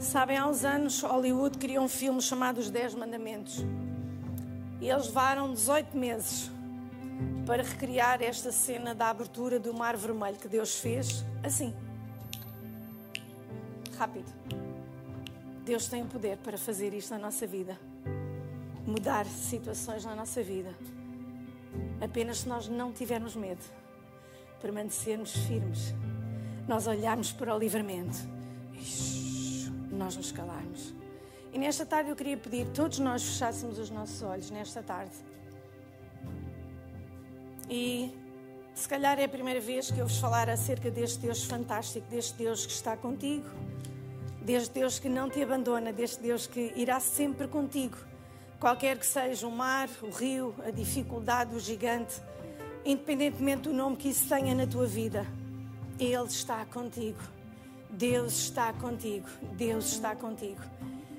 Sabem, 0.00 0.36
há 0.36 0.46
uns 0.46 0.64
anos 0.64 1.02
Hollywood 1.02 1.58
criou 1.58 1.84
um 1.84 1.88
filme 1.88 2.22
chamado 2.22 2.58
Os 2.58 2.70
Dez 2.70 2.94
Mandamentos. 2.94 3.64
E 4.80 4.88
eles 4.88 5.06
levaram 5.06 5.52
18 5.52 5.96
meses 5.96 6.50
para 7.44 7.64
recriar 7.64 8.22
esta 8.22 8.52
cena 8.52 8.94
da 8.94 9.10
abertura 9.10 9.58
do 9.58 9.74
Mar 9.74 9.96
Vermelho 9.96 10.36
que 10.36 10.46
Deus 10.46 10.78
fez 10.78 11.24
assim. 11.42 11.74
Rápido. 13.98 14.32
Deus 15.64 15.88
tem 15.88 16.02
o 16.04 16.06
poder 16.06 16.38
para 16.38 16.56
fazer 16.56 16.94
isto 16.94 17.10
na 17.10 17.18
nossa 17.18 17.44
vida. 17.44 17.76
Mudar 18.86 19.26
situações 19.26 20.04
na 20.04 20.14
nossa 20.14 20.42
vida. 20.44 20.72
Apenas 22.00 22.38
se 22.38 22.48
nós 22.48 22.68
não 22.68 22.92
tivermos 22.92 23.34
medo. 23.34 23.64
Permanecermos 24.62 25.32
firmes. 25.32 25.92
Nós 26.68 26.86
olharmos 26.86 27.32
para 27.32 27.54
o 27.54 27.58
livramento. 27.58 28.16
Ixi 28.74 29.07
nós 29.98 30.16
nos 30.16 30.32
calarmos. 30.32 30.94
E 31.52 31.58
nesta 31.58 31.84
tarde 31.84 32.10
eu 32.10 32.16
queria 32.16 32.36
pedir 32.36 32.66
que 32.66 32.72
todos 32.72 32.98
nós 32.98 33.22
fechássemos 33.22 33.78
os 33.78 33.90
nossos 33.90 34.22
olhos 34.22 34.50
nesta 34.50 34.82
tarde. 34.82 35.14
E 37.70 38.14
se 38.74 38.88
calhar 38.88 39.18
é 39.18 39.24
a 39.24 39.28
primeira 39.28 39.60
vez 39.60 39.90
que 39.90 39.98
eu 39.98 40.06
vos 40.06 40.18
falar 40.18 40.48
acerca 40.48 40.90
deste 40.90 41.18
Deus 41.18 41.44
fantástico, 41.44 42.06
deste 42.08 42.34
Deus 42.34 42.64
que 42.64 42.72
está 42.72 42.96
contigo, 42.96 43.48
deste 44.40 44.72
Deus 44.72 44.98
que 44.98 45.08
não 45.08 45.28
te 45.28 45.42
abandona, 45.42 45.92
deste 45.92 46.22
Deus 46.22 46.46
que 46.46 46.72
irá 46.76 47.00
sempre 47.00 47.48
contigo, 47.48 47.98
qualquer 48.60 48.96
que 48.98 49.06
seja 49.06 49.46
o 49.46 49.50
mar, 49.50 49.88
o 50.02 50.10
rio, 50.10 50.54
a 50.66 50.70
dificuldade, 50.70 51.54
o 51.54 51.60
gigante, 51.60 52.20
independentemente 52.84 53.62
do 53.62 53.72
nome 53.72 53.96
que 53.96 54.08
isso 54.08 54.28
tenha 54.28 54.54
na 54.54 54.66
tua 54.66 54.86
vida, 54.86 55.26
Ele 55.98 56.24
está 56.24 56.64
contigo. 56.66 57.37
Deus 57.90 58.34
está 58.34 58.72
contigo, 58.72 59.26
Deus 59.56 59.92
está 59.92 60.14
contigo. 60.14 60.60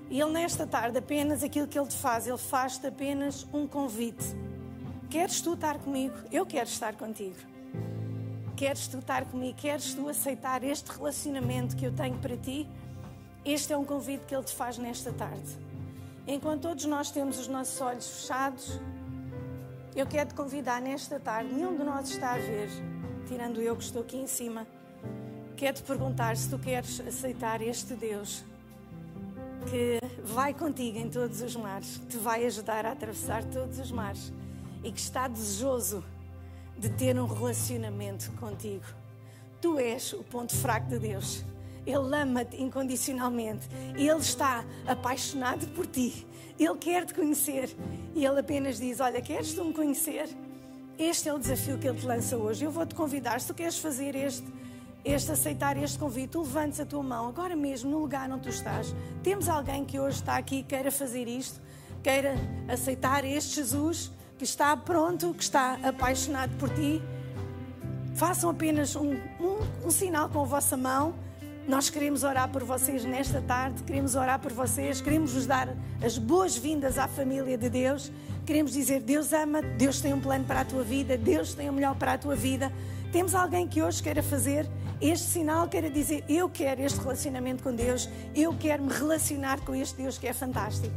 E 0.09 0.20
Ele, 0.20 0.32
nesta 0.32 0.65
tarde, 0.65 0.97
apenas 0.97 1.43
aquilo 1.43 1.67
que 1.67 1.78
Ele 1.78 1.88
te 1.88 1.97
faz, 1.97 2.28
Ele 2.28 2.38
faz-te 2.38 2.88
apenas 2.88 3.45
um 3.53 3.67
convite. 3.67 4.26
Queres 5.09 5.41
tu 5.41 5.53
estar 5.53 5.78
comigo? 5.80 6.15
Eu 6.32 6.45
quero 6.45 6.67
estar 6.67 6.95
contigo. 6.95 7.38
Queres 8.55 8.88
tu 8.88 8.99
estar 8.99 9.26
comigo? 9.26 9.57
Queres 9.57 9.93
tu 9.93 10.07
aceitar 10.07 10.63
este 10.63 10.91
relacionamento 10.91 11.76
que 11.76 11.86
eu 11.86 11.93
tenho 11.93 12.17
para 12.17 12.38
ti? 12.38 12.67
Este 13.43 13.74
é 13.74 13.78
um 13.78 13.86
convite 13.86 14.26
que 14.26 14.36
Ele 14.36 14.43
te 14.43 14.53
faz 14.53 14.78
nesta 14.78 15.11
tarde. 15.11 15.57
Enquanto 16.28 16.61
todos 16.63 16.86
nós 16.86 17.09
temos 17.09 17.39
os 17.39 17.47
nossos 17.47 17.80
olhos 17.82 18.07
fechados, 18.07 18.80
eu 19.95 20.05
quero 20.05 20.30
te 20.30 20.36
convidar 20.36 20.82
nesta 20.82 21.20
tarde. 21.20 21.51
Nenhum 21.53 21.76
de 21.76 21.84
nós 21.84 22.09
está 22.09 22.34
a 22.34 22.38
ver, 22.38 22.70
tirando 23.28 23.61
eu 23.61 23.76
que 23.76 23.84
estou 23.84 24.01
aqui 24.01 24.17
em 24.17 24.28
cima 24.28 24.67
quero 25.60 25.76
te 25.76 25.84
perguntar 25.84 26.38
se 26.38 26.49
tu 26.49 26.57
queres 26.57 27.01
aceitar 27.01 27.62
este 27.62 27.93
Deus 27.93 28.45
que 29.70 29.99
vai 30.24 30.53
contigo 30.53 30.97
em 30.97 31.10
todos 31.10 31.41
os 31.41 31.53
mares, 31.53 31.97
que 31.97 32.05
te 32.05 32.18
vai 32.18 32.45
ajudar 32.45 32.86
a 32.86 32.93
atravessar 32.93 33.43
todos 33.43 33.78
os 33.78 33.91
mares 33.91 34.32
e 34.82 34.89
que 34.89 34.99
está 35.01 35.28
desejoso 35.28 36.01
de 36.78 36.88
ter 36.88 37.20
um 37.20 37.26
relacionamento 37.26 38.32
contigo. 38.39 38.86
Tu 39.60 39.78
és 39.78 40.14
o 40.14 40.24
ponto 40.24 40.55
fraco 40.55 40.88
de 40.88 40.97
Deus. 40.97 41.43
Ele 41.86 42.16
ama-te 42.16 42.55
incondicionalmente. 42.62 43.68
Ele 43.95 44.18
está 44.18 44.64
apaixonado 44.88 45.68
por 45.76 45.86
ti. 45.86 46.26
Ele 46.57 46.78
quer 46.78 47.05
te 47.05 47.14
conhecer. 47.14 47.76
E 48.16 48.26
ele 48.26 48.39
apenas 48.39 48.80
diz: 48.80 49.01
Olha, 49.01 49.22
queres 49.22 49.53
tu 49.53 49.66
me 49.66 49.74
conhecer? 49.74 50.30
Este 50.97 51.28
é 51.28 51.34
o 51.34 51.38
desafio 51.38 51.78
que 51.78 51.86
ele 51.86 51.99
te 51.99 52.05
lança 52.05 52.38
hoje. 52.38 52.64
Eu 52.64 52.72
vou 52.72 52.86
te 52.86 52.95
convidar, 52.95 53.41
se 53.41 53.47
tu 53.47 53.53
queres 53.53 53.78
fazer 53.78 54.16
este 54.16 54.47
este 55.10 55.32
aceitar 55.32 55.76
este 55.78 55.97
convite, 55.97 56.30
tu 56.30 56.41
levantes 56.41 56.80
a 56.80 56.86
tua 56.86 57.01
mão 57.01 57.28
agora 57.28 57.55
mesmo 57.55 57.89
no 57.89 57.99
lugar 57.99 58.30
onde 58.30 58.43
tu 58.43 58.49
estás. 58.49 58.93
Temos 59.24 59.49
alguém 59.49 59.84
que 59.84 59.99
hoje 59.99 60.18
está 60.18 60.38
aqui 60.38 60.62
queira 60.62 60.91
fazer 60.91 61.28
isto, 61.28 61.60
queira 62.03 62.36
aceitar 62.68 63.26
este 63.26 63.55
Jesus 63.55 64.12
que 64.38 64.43
está 64.43 64.78
pronto, 64.78 65.34
que 65.34 65.43
está 65.43 65.80
apaixonado 65.84 66.55
por 66.57 66.70
ti. 66.70 67.01
Façam 68.16 68.49
apenas 68.49 68.95
um, 68.95 69.14
um, 69.39 69.88
um 69.88 69.91
sinal 69.91 70.30
com 70.30 70.41
a 70.41 70.45
vossa 70.45 70.78
mão. 70.78 71.16
Nós 71.70 71.88
queremos 71.88 72.24
orar 72.24 72.49
por 72.49 72.63
vocês 72.63 73.05
nesta 73.05 73.39
tarde, 73.43 73.84
queremos 73.84 74.15
orar 74.15 74.39
por 74.39 74.51
vocês, 74.51 75.01
queremos 75.01 75.34
vos 75.34 75.45
dar 75.45 75.70
as 76.03 76.17
boas-vindas 76.17 76.97
à 76.97 77.07
família 77.07 77.55
de 77.59 77.70
Deus. 77.70 78.11
Queremos 78.43 78.74
dizer: 78.74 79.01
Deus 79.01 79.32
ama, 79.34 79.61
Deus 79.61 80.01
tem 80.01 80.11
um 80.11 80.20
plano 80.20 80.43
para 80.45 80.61
a 80.61 80.65
tua 80.65 80.82
vida, 80.82 81.15
Deus 81.15 81.53
tem 81.53 81.70
o 81.70 81.74
melhor 81.74 81.95
para 81.95 82.13
a 82.13 82.17
tua 82.17 82.36
vida. 82.36 82.74
Temos 83.11 83.36
alguém 83.36 83.67
que 83.67 83.84
hoje 83.84 84.01
queira 84.01 84.24
fazer 84.24 84.67
este 84.99 85.28
sinal 85.28 85.67
quer 85.67 85.89
dizer: 85.91 86.24
eu 86.28 86.49
quero 86.49 86.82
este 86.82 86.99
relacionamento 86.99 87.61
com 87.61 87.74
Deus, 87.74 88.09
eu 88.36 88.51
quero 88.59 88.84
me 88.84 88.91
relacionar 88.91 89.59
com 89.61 89.76
este 89.76 90.01
Deus 90.01 90.17
que 90.17 90.28
é 90.28 90.34
fantástico. 90.34 90.93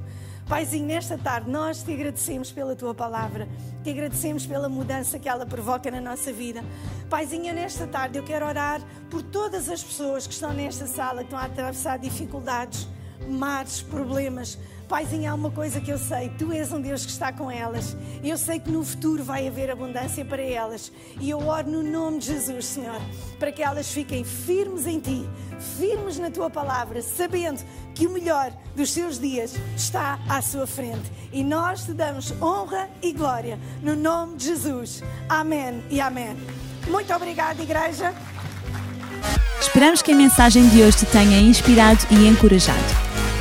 Paizinho, 0.49 0.87
nesta 0.87 1.17
tarde 1.17 1.51
nós 1.51 1.83
te 1.83 1.93
agradecemos 1.93 2.53
pela 2.53 2.77
tua 2.77 2.95
palavra, 2.95 3.49
te 3.83 3.91
agradecemos 3.91 4.45
pela 4.45 4.69
mudança 4.69 5.19
que 5.19 5.29
ela 5.29 5.47
provoca 5.47 5.91
na 5.91 6.01
nossa 6.01 6.33
vida. 6.33 6.63
Paizinho, 7.09 7.55
nesta 7.55 7.87
tarde 7.87 8.19
eu 8.19 8.25
quero 8.25 8.47
orar 8.47 8.81
por 9.11 9.23
todas 9.23 9.69
as 9.69 9.83
pessoas 9.83 10.27
que 10.27 10.35
estão 10.35 10.53
nesta 10.53 10.87
sala, 10.87 11.19
que 11.19 11.25
estão 11.25 11.39
a 11.39 11.45
atravessar 11.45 11.99
dificuldades, 11.99 12.87
mares, 13.29 13.81
problemas. 13.83 14.59
Paizinho, 14.93 15.33
há 15.33 15.35
uma 15.35 15.51
coisa 15.51 15.81
que 15.81 15.91
eu 15.91 15.97
sei: 15.97 16.31
tu 16.39 16.53
és 16.53 16.71
um 16.71 16.79
Deus 16.79 17.07
que 17.07 17.11
está 17.11 17.33
com 17.33 17.51
elas. 17.51 17.97
Eu 18.23 18.37
sei 18.37 18.61
que 18.61 18.71
no 18.71 18.85
futuro 18.85 19.25
vai 19.25 19.49
haver 19.49 19.71
abundância 19.71 20.23
para 20.23 20.43
elas. 20.43 20.93
E 21.19 21.31
eu 21.31 21.39
oro 21.49 21.67
no 21.67 21.83
nome 21.83 22.19
de 22.19 22.27
Jesus, 22.27 22.67
Senhor, 22.67 23.01
para 23.39 23.51
que 23.51 23.63
elas 23.63 23.91
fiquem 23.91 24.23
firmes 24.23 24.87
em 24.87 25.01
ti, 25.01 25.27
firmes 25.79 26.19
na 26.19 26.31
tua 26.31 26.51
palavra, 26.51 27.01
sabendo 27.01 27.65
que 27.95 28.07
o 28.07 28.11
melhor 28.11 28.53
dos 28.77 28.93
seus 28.93 29.19
dias 29.19 29.55
está 29.75 30.19
à 30.29 30.43
sua 30.43 30.67
frente. 30.67 31.11
E 31.33 31.43
nós 31.43 31.87
te 31.87 31.95
damos 31.95 32.31
honra 32.43 32.91
e 33.01 33.15
glória 33.15 33.59
no 33.83 33.97
nome 33.97 34.37
de 34.37 34.45
Jesus. 34.45 35.03
Amém 35.27 35.83
e 35.89 36.03
amém. 36.03 36.37
Muito 36.87 37.11
obrigada, 37.15 37.63
igreja. 37.63 38.13
Esperamos 39.59 40.03
que 40.03 40.13
a 40.13 40.15
mensagem 40.15 40.69
de 40.69 40.83
hoje 40.83 40.99
te 40.99 41.07
tenha 41.07 41.41
inspirado 41.41 42.07
e 42.11 42.29
encorajado. 42.29 43.12